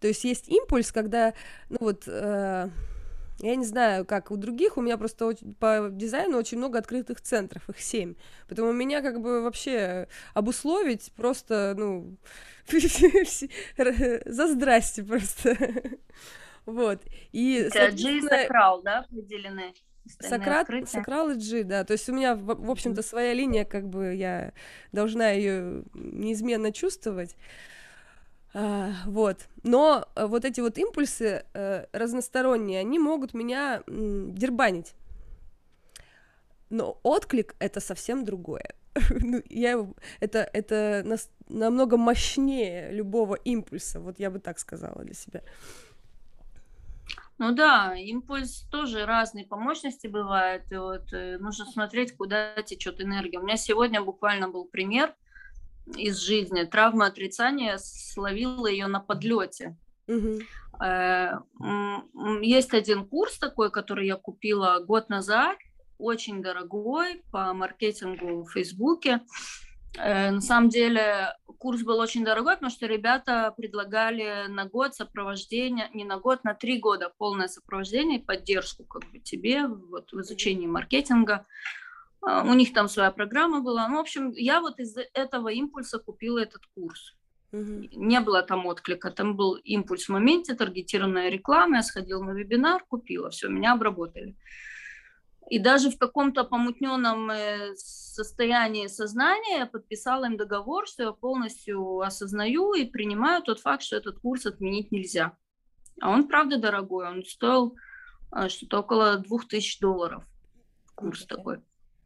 [0.00, 1.34] То есть есть импульс, когда,
[1.68, 2.68] ну вот, э,
[3.38, 7.20] я не знаю, как у других, у меня просто очень, по дизайну очень много открытых
[7.20, 8.14] центров, их семь.
[8.48, 12.16] Поэтому меня как бы вообще обусловить просто, ну,
[14.26, 15.56] за здрасте просто.
[16.64, 17.00] Вот.
[17.32, 19.74] И, Джи и Сакрал, да, определены?
[20.20, 21.84] Сократ, Сокрал и Джи, да.
[21.84, 24.52] То есть у меня, в, в общем-то, своя линия, как бы я
[24.92, 27.36] должна ее неизменно чувствовать.
[28.54, 29.48] А, вот.
[29.62, 34.94] Но э, вот эти вот импульсы э, разносторонние, они могут меня м, дербанить.
[36.68, 38.74] Но отклик это совсем другое.
[39.10, 39.86] ну, я,
[40.20, 45.42] это, это нас, намного мощнее любого импульса, вот я бы так сказала для себя.
[47.42, 53.00] Ну да, импульс тоже разный по мощности бывает, и вот э, нужно смотреть, куда течет
[53.00, 53.40] энергия.
[53.40, 55.12] У меня сегодня буквально был пример,
[55.96, 56.62] из жизни.
[56.62, 59.76] Травма отрицания словила ее на подлете.
[60.06, 60.38] Угу.
[62.42, 65.58] Есть один курс такой, который я купила год назад,
[65.98, 69.20] очень дорогой по маркетингу в Фейсбуке.
[69.98, 75.90] Э, на самом деле курс был очень дорогой, потому что ребята предлагали на год сопровождение,
[75.94, 80.20] не на год, на три года полное сопровождение и поддержку как бы тебе вот, в
[80.20, 81.46] изучении маркетинга.
[82.20, 83.88] А, у них там своя программа была.
[83.88, 87.14] Ну, в общем, я вот из этого импульса купила этот курс.
[87.52, 87.88] Угу.
[87.92, 92.82] Не было там отклика, там был импульс в моменте, таргетированная реклама, я сходила на вебинар,
[92.88, 94.36] купила, все, меня обработали.
[95.48, 102.00] И даже в каком-то помутненном э, состоянии сознания я подписала им договор, что я полностью
[102.00, 105.36] осознаю и принимаю тот факт, что этот курс отменить нельзя.
[106.00, 107.76] А он, правда, дорогой, он стоил
[108.30, 110.24] а, что-то около двух тысяч долларов.
[110.94, 111.60] Курс такой.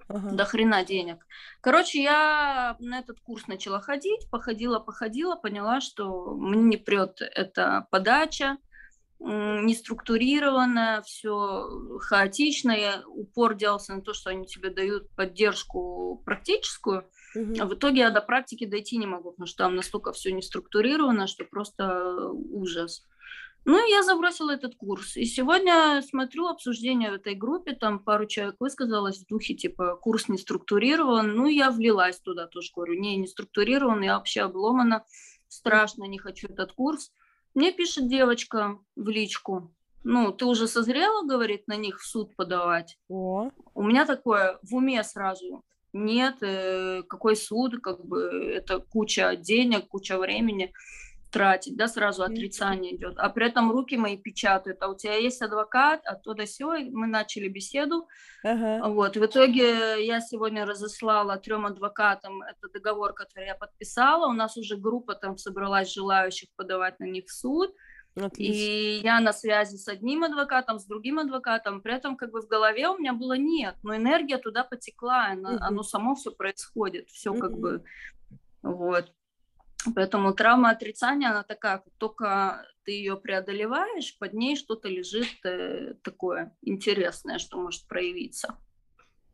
[0.08, 0.30] Ага.
[0.32, 1.26] До хрена денег.
[1.60, 7.88] Короче, я на этот курс начала ходить, походила, походила, поняла, что мне не прет эта
[7.90, 8.58] подача,
[9.18, 11.68] не структурировано, все
[12.00, 12.70] хаотично.
[12.72, 17.08] Я упор делался на то, что они тебе дают поддержку практическую.
[17.34, 17.54] Угу.
[17.60, 20.42] А в итоге я до практики дойти не могу, потому что там настолько все не
[20.42, 23.04] структурировано, что просто ужас.
[23.64, 25.16] Ну, я забросила этот курс.
[25.16, 30.28] И сегодня смотрю обсуждение в этой группе, там пару человек высказалось в духе, типа, курс
[30.28, 31.34] не структурирован.
[31.34, 35.04] Ну, я влилась туда тоже, говорю, не, не структурирован, я вообще обломана,
[35.48, 37.10] страшно, не хочу этот курс.
[37.56, 42.98] Мне пишет девочка в личку, ну, ты уже созрела, говорит, на них в суд подавать?
[43.08, 43.50] О.
[43.74, 45.64] У меня такое в уме сразу.
[45.94, 50.74] Нет, э, какой суд, как бы это куча денег, куча времени
[51.36, 55.42] тратить, да, сразу отрицание идет, а при этом руки мои печатают, а у тебя есть
[55.42, 58.08] адвокат, а то да сё, мы начали беседу,
[58.44, 58.88] ага.
[58.88, 64.56] вот, в итоге я сегодня разослала трем адвокатам этот договор, который я подписала, у нас
[64.56, 67.74] уже группа там собралась желающих подавать на них в суд,
[68.18, 68.62] Отлично.
[68.62, 72.48] И я на связи с одним адвокатом, с другим адвокатом, при этом как бы в
[72.48, 75.58] голове у меня было нет, но энергия туда потекла, оно, угу.
[75.60, 77.40] оно само все происходит, все угу.
[77.40, 77.84] как бы
[78.62, 79.12] вот.
[79.94, 85.94] Поэтому травма отрицания, она такая, как только ты ее преодолеваешь, под ней что-то лежит э,
[86.02, 88.58] такое интересное, что может проявиться.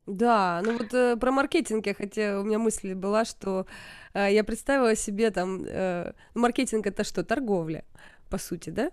[0.07, 3.67] Да, ну вот э, про маркетинг я хотя у меня мысль была, что
[4.15, 7.85] э, я представила себе там э, маркетинг это что торговля
[8.29, 8.91] по сути, да?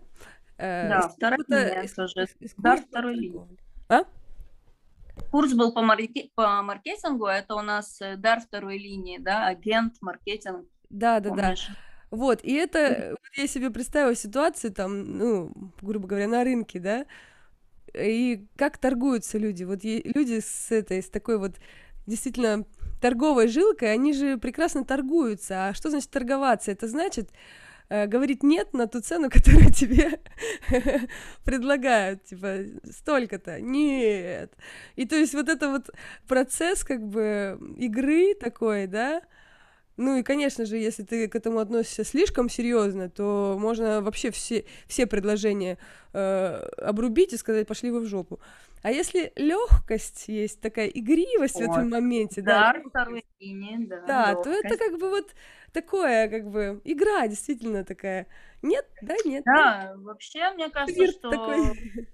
[0.58, 3.58] Э, да, вторая линия, это же да, второй линии.
[3.88, 4.04] А?
[5.32, 9.48] Курс был по, марке- по маркетингу, а это у нас э, дар второй линии, да,
[9.48, 11.56] агент, маркетинг, да, да, да.
[12.12, 17.06] Вот, и это, вот я себе представила ситуацию там, ну, грубо говоря, на рынке, да,
[17.94, 21.58] и как торгуются люди, вот люди с этой, с такой вот
[22.08, 22.66] действительно
[23.02, 25.68] торговой жилкой, они же прекрасно торгуются.
[25.68, 26.72] А что значит торговаться?
[26.72, 27.30] Это значит
[27.90, 30.20] э, говорить нет на ту цену, которую тебе
[31.44, 32.58] предлагают, типа,
[32.92, 34.54] столько-то, нет.
[34.96, 35.90] И то есть вот это вот
[36.28, 39.22] процесс как бы игры такой, да,
[40.00, 44.66] ну и, конечно же, если ты к этому относишься слишком серьезно, то можно вообще все,
[44.88, 45.78] все предложения
[46.14, 48.40] э, обрубить и сказать, пошли вы в жопу.
[48.82, 51.68] А если легкость есть, такая игривость вот.
[51.68, 53.08] в этом моменте, да, да,
[53.40, 55.36] линии, да, да то это как бы вот
[55.74, 58.28] такое, как бы игра действительно такая.
[58.62, 59.44] Нет, да, нет.
[59.44, 60.04] Да, нет.
[60.06, 62.08] вообще мне кажется, Вирт что такой.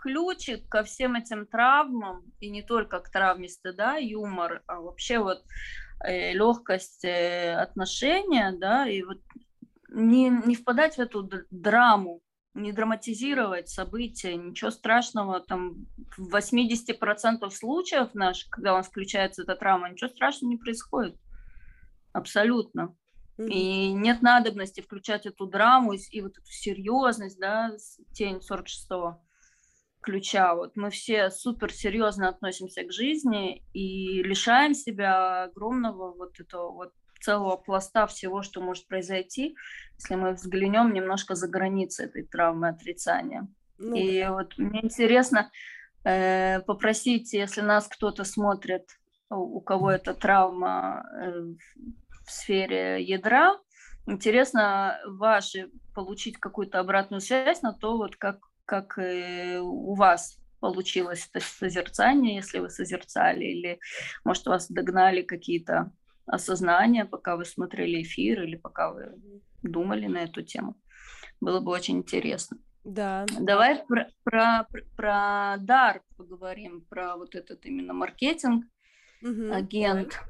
[0.00, 5.44] ключик ко всем этим травмам и не только к травме стыда, юмор, а вообще вот
[6.04, 9.18] легкость э, отношения, да, и вот
[9.88, 12.20] не, не впадать в эту драму,
[12.54, 19.56] не драматизировать события, ничего страшного, там в 80% случаев наших, когда у нас включается эта
[19.56, 21.16] травма, ничего страшного не происходит.
[22.12, 22.96] Абсолютно.
[23.38, 23.48] Mm-hmm.
[23.48, 27.76] И нет надобности включать эту драму и, и вот эту серьезность, да,
[28.14, 29.20] тень 46-го
[30.00, 30.54] ключа.
[30.54, 36.92] Вот мы все супер серьезно относимся к жизни и лишаем себя огромного вот этого вот
[37.20, 39.56] целого пласта всего, что может произойти,
[39.98, 43.48] если мы взглянем немножко за границы этой травмы отрицания.
[43.78, 44.32] Ну, и да.
[44.32, 45.50] вот мне интересно
[46.04, 48.84] э, попросить, если нас кто-то смотрит,
[49.28, 51.40] у, кого эта травма э,
[52.24, 53.58] в сфере ядра,
[54.06, 61.28] интересно ваши получить какую-то обратную связь на то, вот как как э, у вас получилось
[61.32, 63.78] это созерцание, если вы созерцали, или,
[64.24, 65.92] может, вас догнали какие-то
[66.26, 69.14] осознания, пока вы смотрели эфир, или пока вы
[69.62, 70.76] думали на эту тему.
[71.40, 72.58] Было бы очень интересно.
[72.84, 73.26] Да.
[73.40, 78.64] Давай про, про, про дар поговорим, про вот этот именно маркетинг,
[79.22, 79.52] угу.
[79.52, 80.20] агент.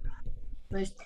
[0.71, 0.99] То есть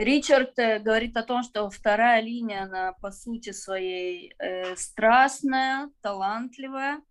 [0.00, 7.02] Ричард э, говорит о том, что вторая линия, она по сути своей э, страстная, талантливая,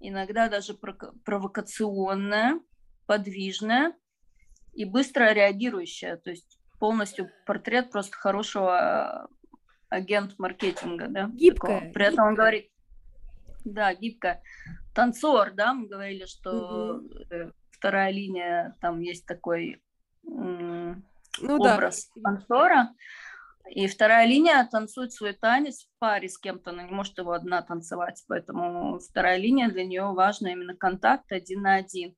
[0.00, 2.58] иногда даже провокационная,
[3.04, 3.92] подвижная
[4.72, 6.16] и быстро реагирующая.
[6.16, 9.28] То есть полностью портрет просто хорошего
[9.90, 11.28] агент маркетинга, да?
[11.28, 11.80] Гибкая.
[11.80, 11.92] Такого.
[11.92, 12.28] При этом гибкая.
[12.28, 12.70] он говорит,
[13.66, 14.42] да, гибкая.
[14.94, 17.52] Танцор, да, мы говорили, что угу.
[17.72, 19.82] вторая линия, там есть такой
[21.40, 22.22] ну, образ да.
[22.22, 22.94] танцора.
[23.70, 27.60] И вторая линия танцует свой танец в паре с кем-то, она не может его одна
[27.60, 32.16] танцевать, поэтому вторая линия для нее важна именно контакт один на один.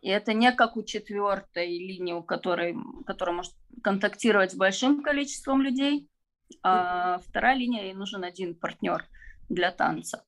[0.00, 2.76] И это не как у четвертой линии, у которой,
[3.06, 3.52] которая может
[3.82, 6.08] контактировать с большим количеством людей,
[6.62, 9.04] а вторая линия ей нужен один партнер
[9.48, 10.24] для танца.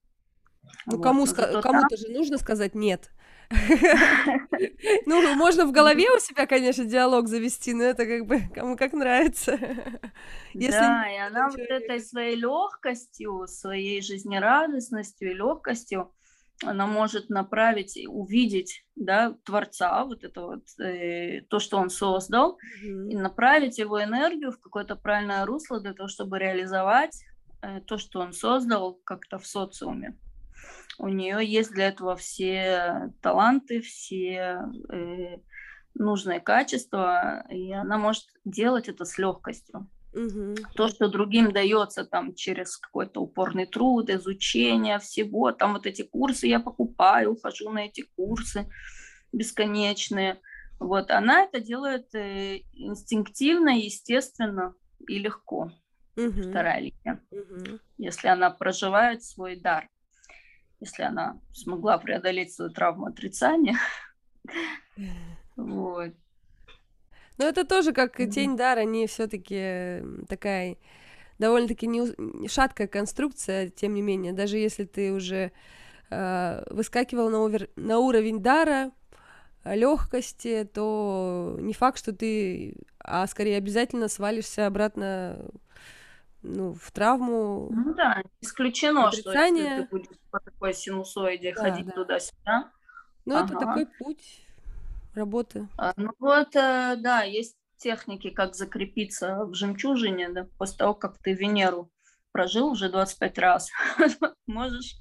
[0.87, 1.03] Ну, вот.
[1.03, 3.11] кому, кому-то же нужно сказать нет.
[5.07, 8.93] Ну, можно в голове у себя, конечно, диалог завести, но это как бы кому как
[8.93, 9.59] нравится.
[10.55, 16.13] Да, и она вот этой своей легкостью, своей жизнерадостностью и легкостью,
[16.65, 23.15] она может направить, увидеть, да, Творца, вот это вот, э, то, что он создал, и
[23.17, 27.23] направить его энергию в какое-то правильное русло для того, чтобы реализовать
[27.63, 30.17] э, то, что он создал как-то в социуме
[30.99, 34.61] у нее есть для этого все таланты, все
[34.93, 35.39] э,
[35.95, 39.89] нужные качества, и она может делать это с легкостью.
[40.13, 40.55] Угу.
[40.75, 46.47] То, что другим дается там через какой-то упорный труд, изучение всего, там вот эти курсы
[46.47, 48.69] я покупаю, ухожу на эти курсы
[49.33, 50.41] бесконечные.
[50.81, 54.75] Вот она это делает э, инстинктивно, естественно
[55.07, 55.71] и легко.
[56.17, 56.51] Угу.
[56.51, 57.21] Вторая линия.
[57.31, 57.79] Угу.
[57.99, 59.89] Если она проживает свой дар
[60.81, 63.77] если она смогла преодолеть свою травму отрицания.
[65.57, 66.13] Вот.
[67.37, 70.77] Но это тоже как тень дара, не все-таки такая
[71.39, 75.51] довольно-таки не, шаткая конструкция, тем не менее, даже если ты уже
[76.11, 78.93] э, выскакивал на, овер, на уровень дара,
[79.65, 85.45] легкости, то не факт, что ты, а скорее обязательно свалишься обратно
[86.43, 87.69] ну, в травму.
[87.71, 89.65] Ну да, исключено, отрицание.
[89.65, 91.93] что если ты будешь по такой синусоиде да, ходить да.
[91.93, 92.71] туда-сюда.
[93.25, 93.45] Ну, ага.
[93.45, 94.47] это такой путь
[95.15, 95.69] работы.
[95.77, 101.19] А, ну вот, э, да, есть техники, как закрепиться в жемчужине, да, после того, как
[101.19, 101.91] ты Венеру
[102.33, 103.71] прожил уже 25 раз,
[104.47, 104.97] можешь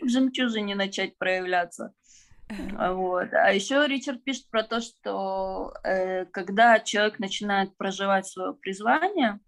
[0.00, 1.92] в жемчужине начать проявляться.
[2.74, 3.32] Вот.
[3.34, 9.38] А еще Ричард пишет про то, что э, когда человек начинает проживать свое призвание,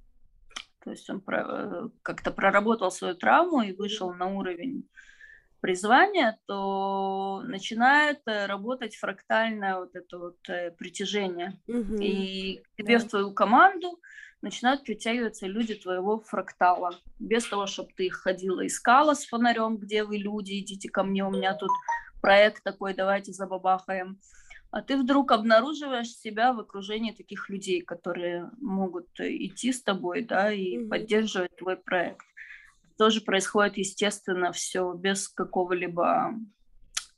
[0.82, 4.88] то есть он э, как-то проработал свою травму и вышел на уровень
[5.60, 11.58] призвание, то начинает э, работать фрактальное вот это вот э, притяжение.
[11.68, 11.96] Угу.
[12.00, 13.04] И к тебе да.
[13.04, 14.00] в твою команду
[14.42, 16.98] начинают притягиваться люди твоего фрактала.
[17.18, 21.24] Без того, чтобы ты их ходила, искала с фонарем, где вы люди, идите ко мне,
[21.24, 21.70] у меня тут
[22.22, 24.18] проект такой, давайте забабахаем.
[24.70, 30.52] А ты вдруг обнаруживаешь себя в окружении таких людей, которые могут идти с тобой, да,
[30.52, 30.88] и mm-hmm.
[30.88, 32.24] поддерживать твой проект.
[32.96, 36.34] Тоже происходит, естественно, все без какого-либо,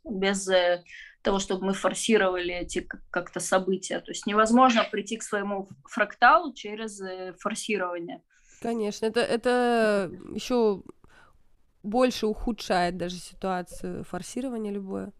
[0.04, 0.82] без э,
[1.22, 4.00] того, чтобы мы форсировали эти как-то события.
[4.00, 8.22] То есть невозможно прийти к своему фракталу через э, форсирование.
[8.62, 10.82] Конечно, это, это еще
[11.82, 15.12] больше ухудшает даже ситуацию форсирование любое.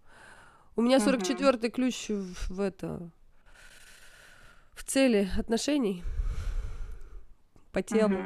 [0.75, 3.11] У меня 44-й ключ в, в это
[4.75, 6.03] в цели отношений
[7.73, 8.17] по телу.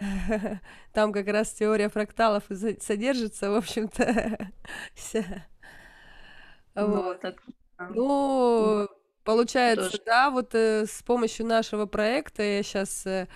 [0.00, 0.58] Uh-huh.
[0.92, 2.44] Там как раз теория фракталов
[2.80, 4.50] содержится, в общем-то,
[4.94, 5.46] вся.
[6.74, 7.20] Ну, вот.
[7.20, 7.42] Так,
[7.78, 8.88] ну,
[9.22, 10.02] получается, Тоже.
[10.04, 13.28] да, вот э, с помощью нашего проекта я сейчас э,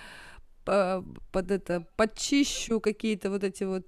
[0.65, 3.87] под это подчищу какие-то вот эти вот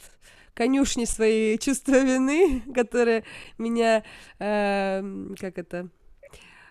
[0.54, 3.24] конюшни свои чувства вины, которые
[3.58, 4.04] меня,
[4.40, 5.02] э,
[5.40, 5.90] как это,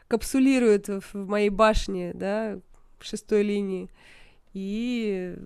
[0.08, 2.58] капсулируют в, моей башне, да,
[2.98, 3.88] в шестой линии.
[4.52, 5.36] И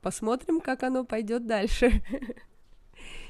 [0.00, 2.02] посмотрим, как оно пойдет дальше.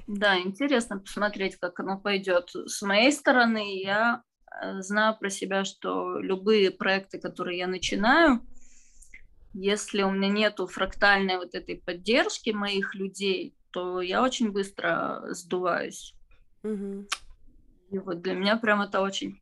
[0.07, 2.51] Да, интересно посмотреть, как оно пойдет.
[2.67, 8.41] С моей стороны, я э, знаю про себя, что любые проекты, которые я начинаю,
[9.55, 16.15] если у меня нету фрактальной вот этой поддержки моих людей, то я очень быстро сдуваюсь.
[16.63, 17.07] Угу.
[17.91, 19.41] И вот для меня прям это очень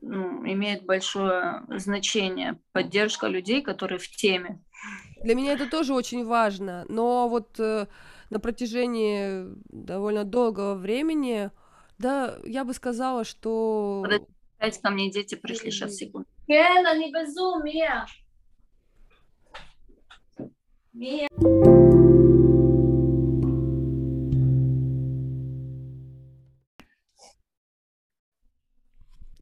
[0.00, 2.60] ну, имеет большое значение.
[2.72, 4.62] Поддержка людей, которые в теме.
[5.22, 7.86] Для меня это тоже очень важно, но вот э,
[8.30, 11.50] на протяжении довольно долгого времени,
[11.98, 14.02] да, я бы сказала, что...
[14.02, 16.28] Подожди, ко мне дети пришли, сейчас, секунду.
[16.46, 18.04] Кена, не безумие!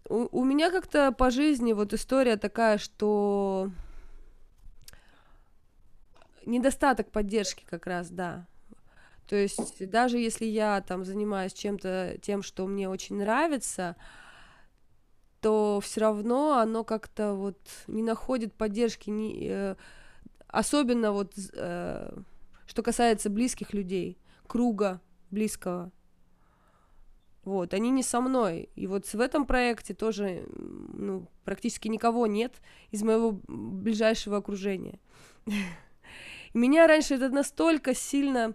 [0.08, 3.70] У, меня как-то по жизни вот история такая, что
[6.46, 8.46] недостаток поддержки как раз, да.
[9.28, 13.96] То есть даже если я там занимаюсь чем-то тем, что мне очень нравится,
[15.42, 19.76] то все равно оно как-то вот не находит поддержки, не, э,
[20.52, 22.16] особенно вот э,
[22.66, 25.00] что касается близких людей, круга
[25.30, 25.90] близкого.
[27.42, 28.68] Вот, они не со мной.
[28.76, 32.54] И вот в этом проекте тоже ну, практически никого нет
[32.92, 35.00] из моего ближайшего окружения.
[36.54, 38.54] Меня раньше это настолько сильно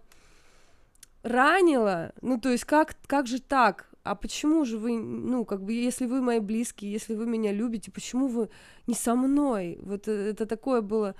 [1.24, 2.14] ранило.
[2.22, 3.90] Ну, то есть, как, как же так?
[4.04, 7.92] А почему же вы, ну, как бы, если вы мои близкие, если вы меня любите,
[7.92, 8.50] почему вы
[8.86, 9.80] не со мной?
[9.82, 11.14] Вот это, это такое было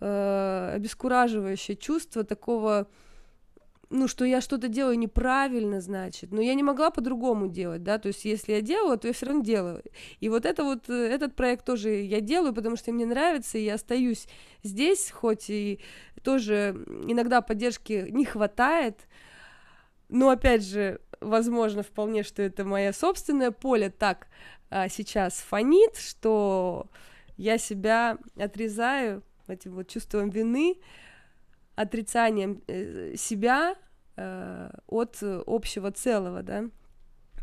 [0.00, 2.88] э, обескураживающее чувство такого
[3.88, 8.08] ну, что я что-то делаю неправильно, значит, но я не могла по-другому делать, да, то
[8.08, 9.82] есть если я делаю, то я все равно делаю.
[10.18, 13.64] И вот это вот, э, этот проект тоже я делаю, потому что мне нравится, и
[13.64, 14.26] я остаюсь
[14.62, 15.80] здесь, хоть и
[16.22, 19.06] тоже иногда поддержки не хватает,
[20.08, 24.26] но опять же, возможно, вполне, что это мое собственное поле так
[24.68, 26.86] а, сейчас фонит, что
[27.36, 30.78] я себя отрезаю этим вот чувством вины,
[31.74, 33.76] отрицанием э, себя
[34.16, 36.64] э, от общего целого, да.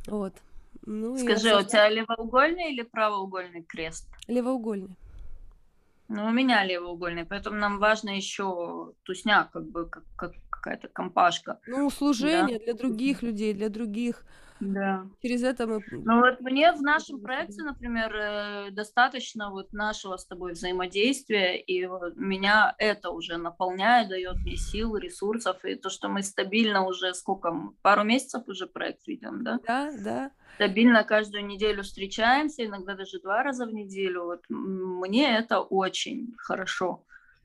[0.08, 0.34] Вот.
[0.86, 1.60] Ну, Скажи, я...
[1.60, 4.08] у тебя левоугольный или правоугольный крест?
[4.28, 4.98] Левоугольный.
[6.10, 10.34] Ну, у меня левоугольный, поэтому нам важно еще тусня, как бы, как, как
[10.64, 11.60] какая-то компашка.
[11.68, 12.66] Ну, служение да?
[12.66, 14.26] для других людей, для других
[14.72, 15.06] да.
[15.22, 15.84] Через это мы...
[15.92, 21.86] Ну вот мне в нашем проекте, например, э, достаточно вот нашего с тобой взаимодействия, и
[22.16, 27.54] меня это уже наполняет, дает мне сил, ресурсов, и то, что мы стабильно уже сколько,
[27.82, 29.60] пару месяцев уже проект ведем, да?
[29.66, 30.32] Да, да.
[30.56, 34.26] Стабильно каждую неделю встречаемся, иногда даже два раза в неделю.
[34.26, 37.04] Вот мне это очень хорошо.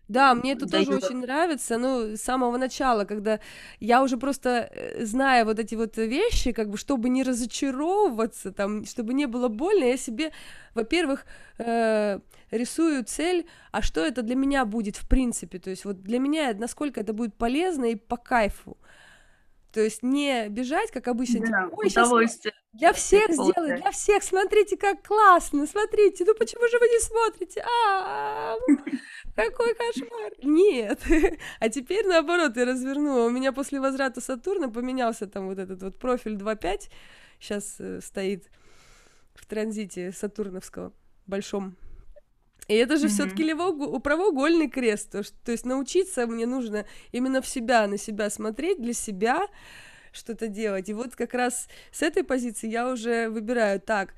[0.09, 3.41] Да, мне это тоже очень нравится, ну, с самого начала, когда
[3.79, 8.87] я уже просто э, зная вот эти вот вещи, как бы, чтобы не разочаровываться, там,
[8.87, 10.33] чтобы не было больно, я себе,
[10.75, 11.27] во-первых,
[11.59, 16.19] э, рисую цель, а что это для меня будет в принципе, то есть вот для
[16.19, 18.79] меня, насколько это будет полезно и по кайфу.
[19.73, 22.09] То есть не бежать, как обычно, да, типа, сейчас
[22.73, 27.63] для всех сделаю, для всех, смотрите, как классно, смотрите, ну почему же вы не смотрите?
[27.63, 28.57] А,
[29.45, 30.33] какой кошмар!
[30.43, 31.01] Нет,
[31.61, 33.27] а теперь наоборот я развернула.
[33.27, 36.91] У меня после возврата Сатурна поменялся там вот этот вот профиль 2.5,
[37.41, 38.51] сейчас э, стоит
[39.35, 40.93] в транзите Сатурновского
[41.27, 41.77] большом
[42.69, 43.09] и это же mm-hmm.
[43.09, 45.11] все-таки правоугольный крест.
[45.11, 49.47] То, что, то есть научиться мне нужно именно в себя, на себя смотреть, для себя
[50.13, 50.89] что-то делать.
[50.91, 54.15] И вот как раз с этой позиции я уже выбираю так,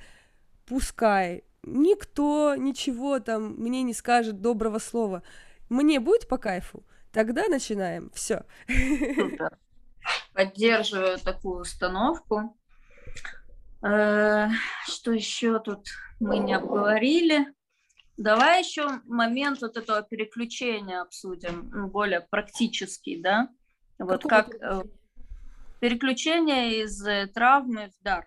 [0.67, 5.23] пускай никто ничего там мне не скажет доброго слова.
[5.69, 8.11] Мне будет по кайфу, тогда начинаем.
[8.15, 8.45] Все.
[10.33, 12.57] Поддерживаю такую установку.
[13.83, 14.49] Э,
[14.87, 15.87] что еще тут
[16.19, 17.47] мы не обговорили?
[18.17, 23.49] Давай еще момент вот этого переключения обсудим, ну, более практический, да?
[23.99, 24.83] Вот как э,
[25.81, 28.27] переключение из э, травмы в дар.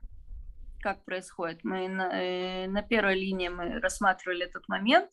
[0.84, 1.64] Как происходит?
[1.64, 5.10] Мы на, э, на первой линии мы рассматривали этот момент.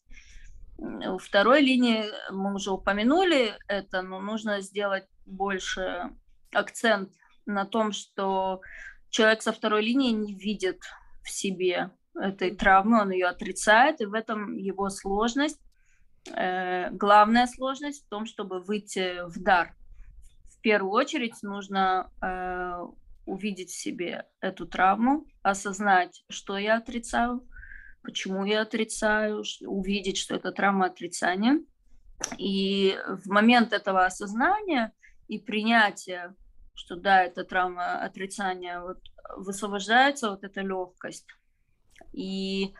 [0.78, 6.10] У второй линии мы уже упомянули это, но нужно сделать больше
[6.52, 7.12] акцент
[7.46, 8.62] на том, что
[9.10, 10.80] человек со второй линии не видит
[11.22, 15.60] в себе этой травмы, он ее отрицает, и в этом его сложность.
[16.34, 19.76] Э, главная сложность в том, чтобы выйти в дар.
[20.48, 22.86] В первую очередь нужно э,
[23.26, 27.46] увидеть в себе эту травму, осознать, что я отрицаю,
[28.02, 31.60] почему я отрицаю, увидеть, что это травма отрицания.
[32.36, 34.92] И в момент этого осознания
[35.28, 36.34] и принятия,
[36.74, 38.98] что да, это травма отрицания, вот
[39.36, 41.26] высвобождается вот эта легкость
[42.12, 42.74] и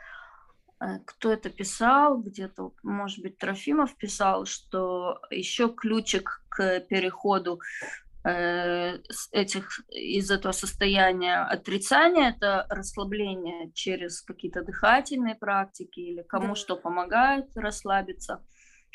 [0.80, 7.60] э, кто это писал, где-то, может быть, Трофимов писал, что еще ключик к переходу
[8.22, 16.54] этих, из этого состояния отрицания– это расслабление через какие-то дыхательные практики или кому да.
[16.54, 18.44] что помогает расслабиться,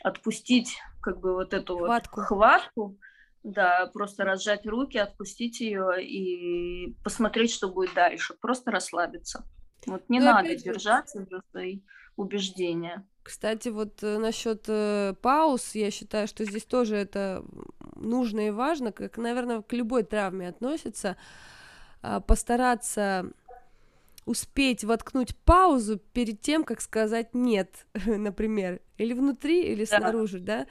[0.04, 2.20] отпустить как бы вот эту хватку.
[2.20, 3.00] вот хватку,
[3.44, 9.44] да, просто разжать руки, отпустить ее и посмотреть, что будет дальше, просто расслабиться.
[9.88, 11.82] Вот не Но надо держаться за свои
[12.16, 13.08] убеждения.
[13.26, 17.44] Кстати, вот э, насчет э, пауз, я считаю, что здесь тоже это
[17.96, 21.18] нужно и важно, как, наверное, к любой травме относится,
[22.04, 23.32] э, постараться
[24.26, 29.98] успеть воткнуть паузу перед тем, как сказать нет, например, или внутри, или да.
[29.98, 30.68] снаружи, да.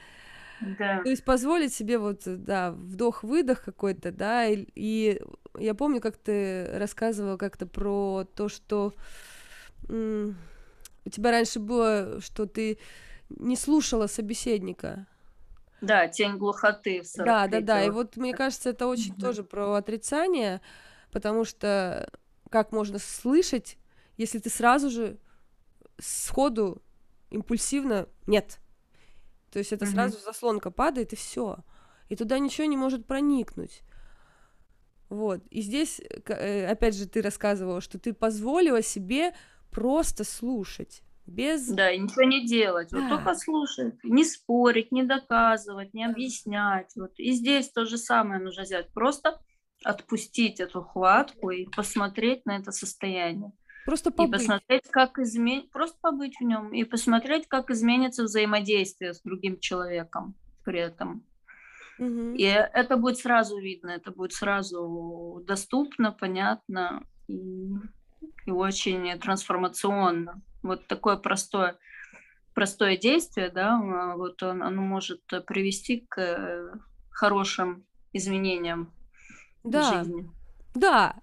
[0.78, 1.02] Да.
[1.02, 5.20] То есть позволить себе вот, да, вдох-выдох какой-то, да, и, и
[5.58, 8.94] я помню, как ты рассказывала как-то про то, что
[11.04, 12.78] у тебя раньше было, что ты
[13.28, 15.06] не слушала собеседника.
[15.80, 17.02] Да, тень глухоты.
[17.16, 17.84] Да, да, да.
[17.84, 19.20] И вот мне кажется, это очень mm-hmm.
[19.20, 20.60] тоже про отрицание,
[21.10, 22.10] потому что
[22.50, 23.76] как можно слышать,
[24.16, 25.18] если ты сразу же
[25.98, 26.82] сходу
[27.30, 28.58] импульсивно нет.
[29.50, 29.92] То есть это mm-hmm.
[29.92, 31.58] сразу заслонка падает и все.
[32.08, 33.82] И туда ничего не может проникнуть.
[35.08, 35.42] Вот.
[35.50, 39.34] И здесь, э, опять же, ты рассказывала, что ты позволила себе
[39.74, 41.02] просто слушать.
[41.26, 41.68] Без...
[41.68, 42.88] Да, и ничего не делать.
[42.90, 43.00] Да.
[43.00, 43.94] Вот только слушать.
[44.02, 46.92] Не спорить, не доказывать, не объяснять.
[46.96, 47.12] Вот.
[47.16, 48.92] И здесь то же самое нужно сделать.
[48.92, 49.40] Просто
[49.82, 53.52] отпустить эту хватку и посмотреть на это состояние.
[53.84, 54.28] Просто побыть.
[54.28, 59.58] И посмотреть, как изменить, просто побыть в нем и посмотреть, как изменится взаимодействие с другим
[59.60, 61.26] человеком при этом.
[61.98, 67.70] И это будет сразу видно, это будет сразу доступно, понятно и,
[68.46, 70.40] и очень трансформационно.
[70.62, 71.76] Вот такое простое,
[72.54, 76.80] простое действие, да, а, вот оно, оно может привести к
[77.10, 78.92] хорошим изменениям
[79.62, 79.90] да.
[79.90, 80.30] в жизни.
[80.74, 81.16] Да,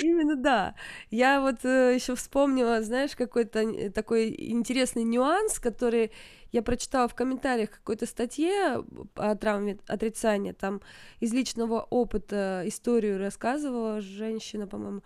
[0.00, 0.76] именно да.
[1.10, 6.12] Я вот э, еще вспомнила, знаешь, какой-то такой интересный нюанс, который
[6.54, 8.84] я прочитала в комментариях какой-то статье
[9.16, 10.82] о травме отрицания, там
[11.18, 15.02] из личного опыта историю рассказывала женщина, по-моему,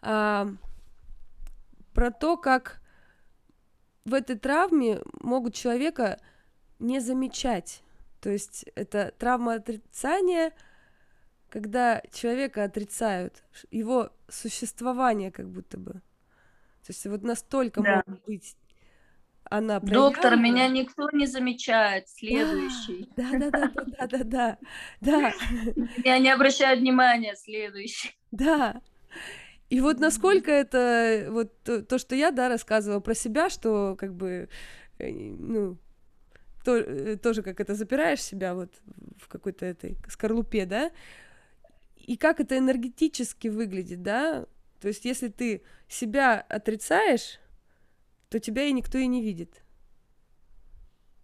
[0.00, 0.48] а,
[1.92, 2.80] про то, как
[4.06, 6.18] в этой травме могут человека
[6.78, 7.82] не замечать.
[8.22, 10.54] То есть это травма отрицания,
[11.50, 15.92] когда человека отрицают, его существование как будто бы.
[15.92, 18.02] То есть вот настолько да.
[18.06, 18.56] может быть
[19.50, 22.08] она Доктор, меня никто не замечает.
[22.08, 23.08] Следующий.
[23.16, 24.58] Да, да, да, да, да, да,
[25.00, 25.32] да.
[26.04, 27.34] Я не обращаю внимания.
[27.34, 28.16] Следующий.
[28.30, 28.80] Да.
[29.68, 34.14] И вот насколько это вот то, то, что я, да, рассказывала про себя, что как
[34.14, 34.48] бы,
[34.98, 35.76] э, ну,
[36.64, 38.72] то, э, тоже как это запираешь себя вот
[39.18, 40.92] в какой-то этой скорлупе, да,
[41.96, 44.46] и как это энергетически выглядит, да,
[44.80, 47.40] то есть если ты себя отрицаешь,
[48.30, 49.62] то тебя и никто и не видит.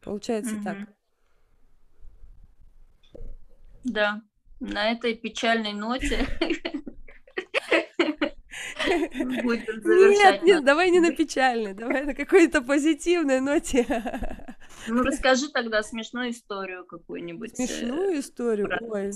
[0.03, 0.65] Получается mm-hmm.
[0.65, 0.77] так.
[3.85, 4.23] Да,
[4.61, 6.27] на этой печальной ноте
[8.87, 13.85] Нет, нет, давай не на печальной, давай на какой-то позитивной ноте.
[14.89, 17.53] Ну, расскажи тогда смешную историю какую-нибудь.
[17.53, 18.69] Э, смешную историю?
[18.81, 19.11] Ой,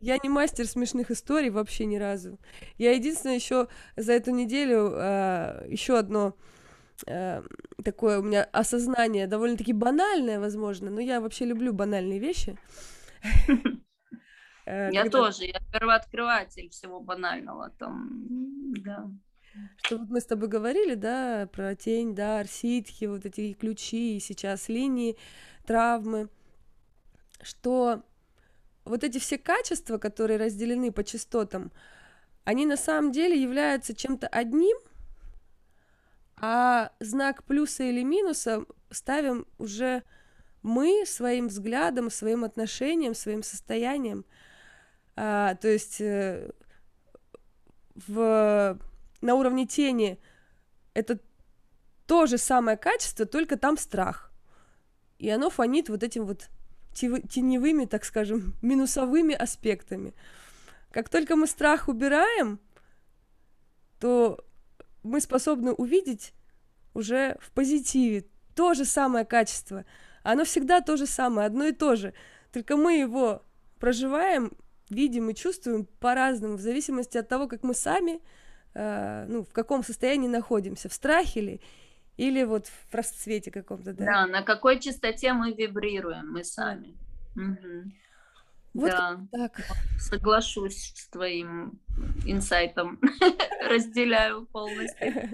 [0.00, 2.38] я не мастер смешных историй вообще ни разу.
[2.78, 6.36] Я единственное еще за эту неделю а, еще одно
[7.06, 7.44] а,
[7.84, 12.56] такое у меня осознание, довольно-таки банальное, возможно, но я вообще люблю банальные вещи.
[14.66, 19.10] Э, я тоже, я первооткрыватель всего банального там, да.
[19.82, 24.20] Что вот мы с тобой говорили, да, про тень, да, ситхи, вот эти ключи, и
[24.20, 25.16] сейчас линии,
[25.66, 26.28] травмы,
[27.42, 28.04] что
[28.84, 31.72] вот эти все качества, которые разделены по частотам,
[32.44, 34.76] они на самом деле являются чем-то одним,
[36.40, 40.02] а знак плюса или минуса ставим уже
[40.62, 44.24] мы своим взглядом, своим отношением, своим состоянием.
[45.16, 46.50] А, то есть э,
[47.94, 48.78] в
[49.20, 50.18] на уровне тени
[50.94, 51.18] это
[52.06, 54.32] то же самое качество, только там страх.
[55.18, 56.48] И оно фонит вот этим вот
[56.94, 60.14] теневыми, так скажем, минусовыми аспектами.
[60.90, 62.58] Как только мы страх убираем,
[64.00, 64.44] то
[65.02, 66.32] мы способны увидеть
[66.94, 69.84] уже в позитиве то же самое качество.
[70.22, 72.14] Оно всегда то же самое, одно и то же.
[72.52, 73.42] Только мы его
[73.78, 74.52] проживаем,
[74.90, 78.20] видим и чувствуем по-разному, в зависимости от того, как мы сами
[78.74, 81.60] Э, ну, в каком состоянии находимся, в страхе ли,
[82.16, 84.04] или вот в расцвете каком-то, да?
[84.04, 86.96] Да, на какой частоте мы вибрируем, мы сами.
[87.34, 87.90] Угу.
[88.72, 89.60] Вот да, так.
[89.98, 91.80] соглашусь с твоим
[92.24, 93.00] инсайтом,
[93.68, 95.30] разделяю полностью.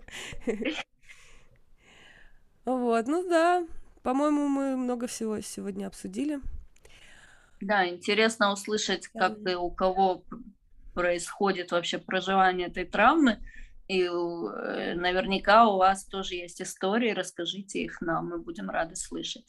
[2.65, 3.67] Вот, ну да,
[4.03, 6.41] по-моему, мы много всего сегодня обсудили.
[7.61, 10.23] Да, интересно услышать, как и у кого
[10.95, 13.39] происходит вообще проживание этой травмы.
[13.89, 19.47] И э, наверняка у вас тоже есть истории, расскажите их нам, мы будем рады слышать.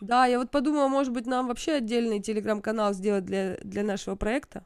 [0.00, 4.64] Да, я вот подумала, может быть, нам вообще отдельный телеграм-канал сделать для, для нашего проекта.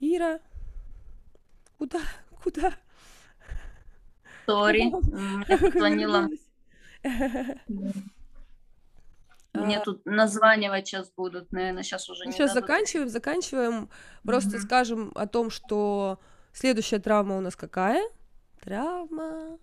[0.00, 0.40] Ира,
[1.78, 2.00] куда,
[2.42, 2.72] куда?
[4.46, 4.90] Сори,
[5.78, 6.28] звонила.
[9.54, 9.80] Мне а.
[9.80, 12.68] тут названивать сейчас будут, наверное, сейчас уже не Сейчас дадут.
[12.68, 13.88] заканчиваем, заканчиваем.
[14.22, 14.60] Просто mm-hmm.
[14.60, 16.20] скажем о том, что
[16.52, 18.02] следующая травма у нас какая?
[18.60, 19.58] Травма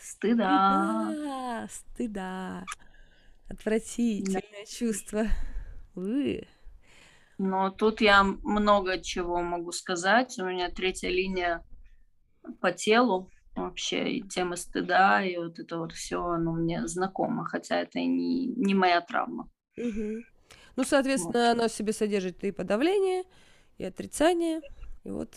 [0.00, 1.08] стыда.
[1.10, 1.68] Стыда.
[1.68, 2.64] стыда.
[3.50, 4.64] Отвратительное да.
[4.66, 5.26] чувство.
[5.96, 6.46] Вы.
[7.36, 10.38] Но тут я много чего могу сказать.
[10.38, 11.64] У меня третья линия
[12.60, 17.80] по телу вообще и тема стыда, и вот это вот все, оно мне знакомо, хотя
[17.80, 19.50] это не, не моя травма.
[19.76, 20.22] Угу.
[20.76, 21.58] Ну, соответственно, вот.
[21.58, 23.24] оно в себе содержит и подавление,
[23.78, 24.60] и отрицание.
[25.02, 25.34] И вот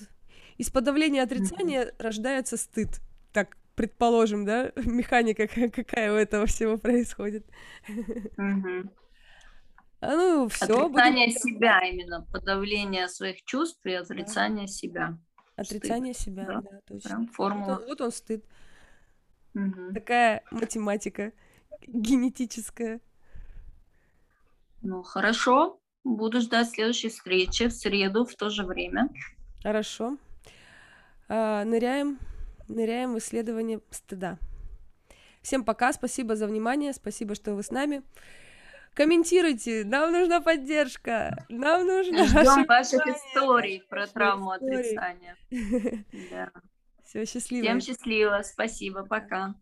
[0.57, 1.91] из подавления и отрицания угу.
[1.97, 3.01] рождается стыд.
[3.75, 7.45] Предположим, да, механика какая у этого всего происходит.
[8.37, 8.89] Угу.
[10.05, 10.65] А ну, все.
[10.65, 11.39] Отрицание будем...
[11.39, 14.71] себя именно, подавление своих чувств и отрицание да.
[14.71, 15.17] себя.
[15.55, 16.25] Отрицание стыд.
[16.25, 17.09] себя, да, да точно.
[17.09, 17.71] Прям формула.
[17.75, 18.43] Вот он, вот он стыд.
[19.55, 19.93] Угу.
[19.93, 21.31] Такая математика
[21.87, 22.99] генетическая.
[24.81, 25.79] Ну, хорошо.
[26.03, 29.07] Буду ждать следующей встречи в среду в то же время.
[29.61, 30.17] Хорошо.
[31.29, 32.19] А, ныряем,
[32.73, 34.37] ныряем в исследование стыда.
[35.41, 38.03] Всем пока, спасибо за внимание, спасибо, что вы с нами.
[38.93, 45.35] Комментируйте, нам нужна поддержка, нам нужно Ждем ваших историй про травму отрицания.
[47.03, 47.63] Все, счастливо.
[47.63, 49.55] Всем счастливо, спасибо, пока.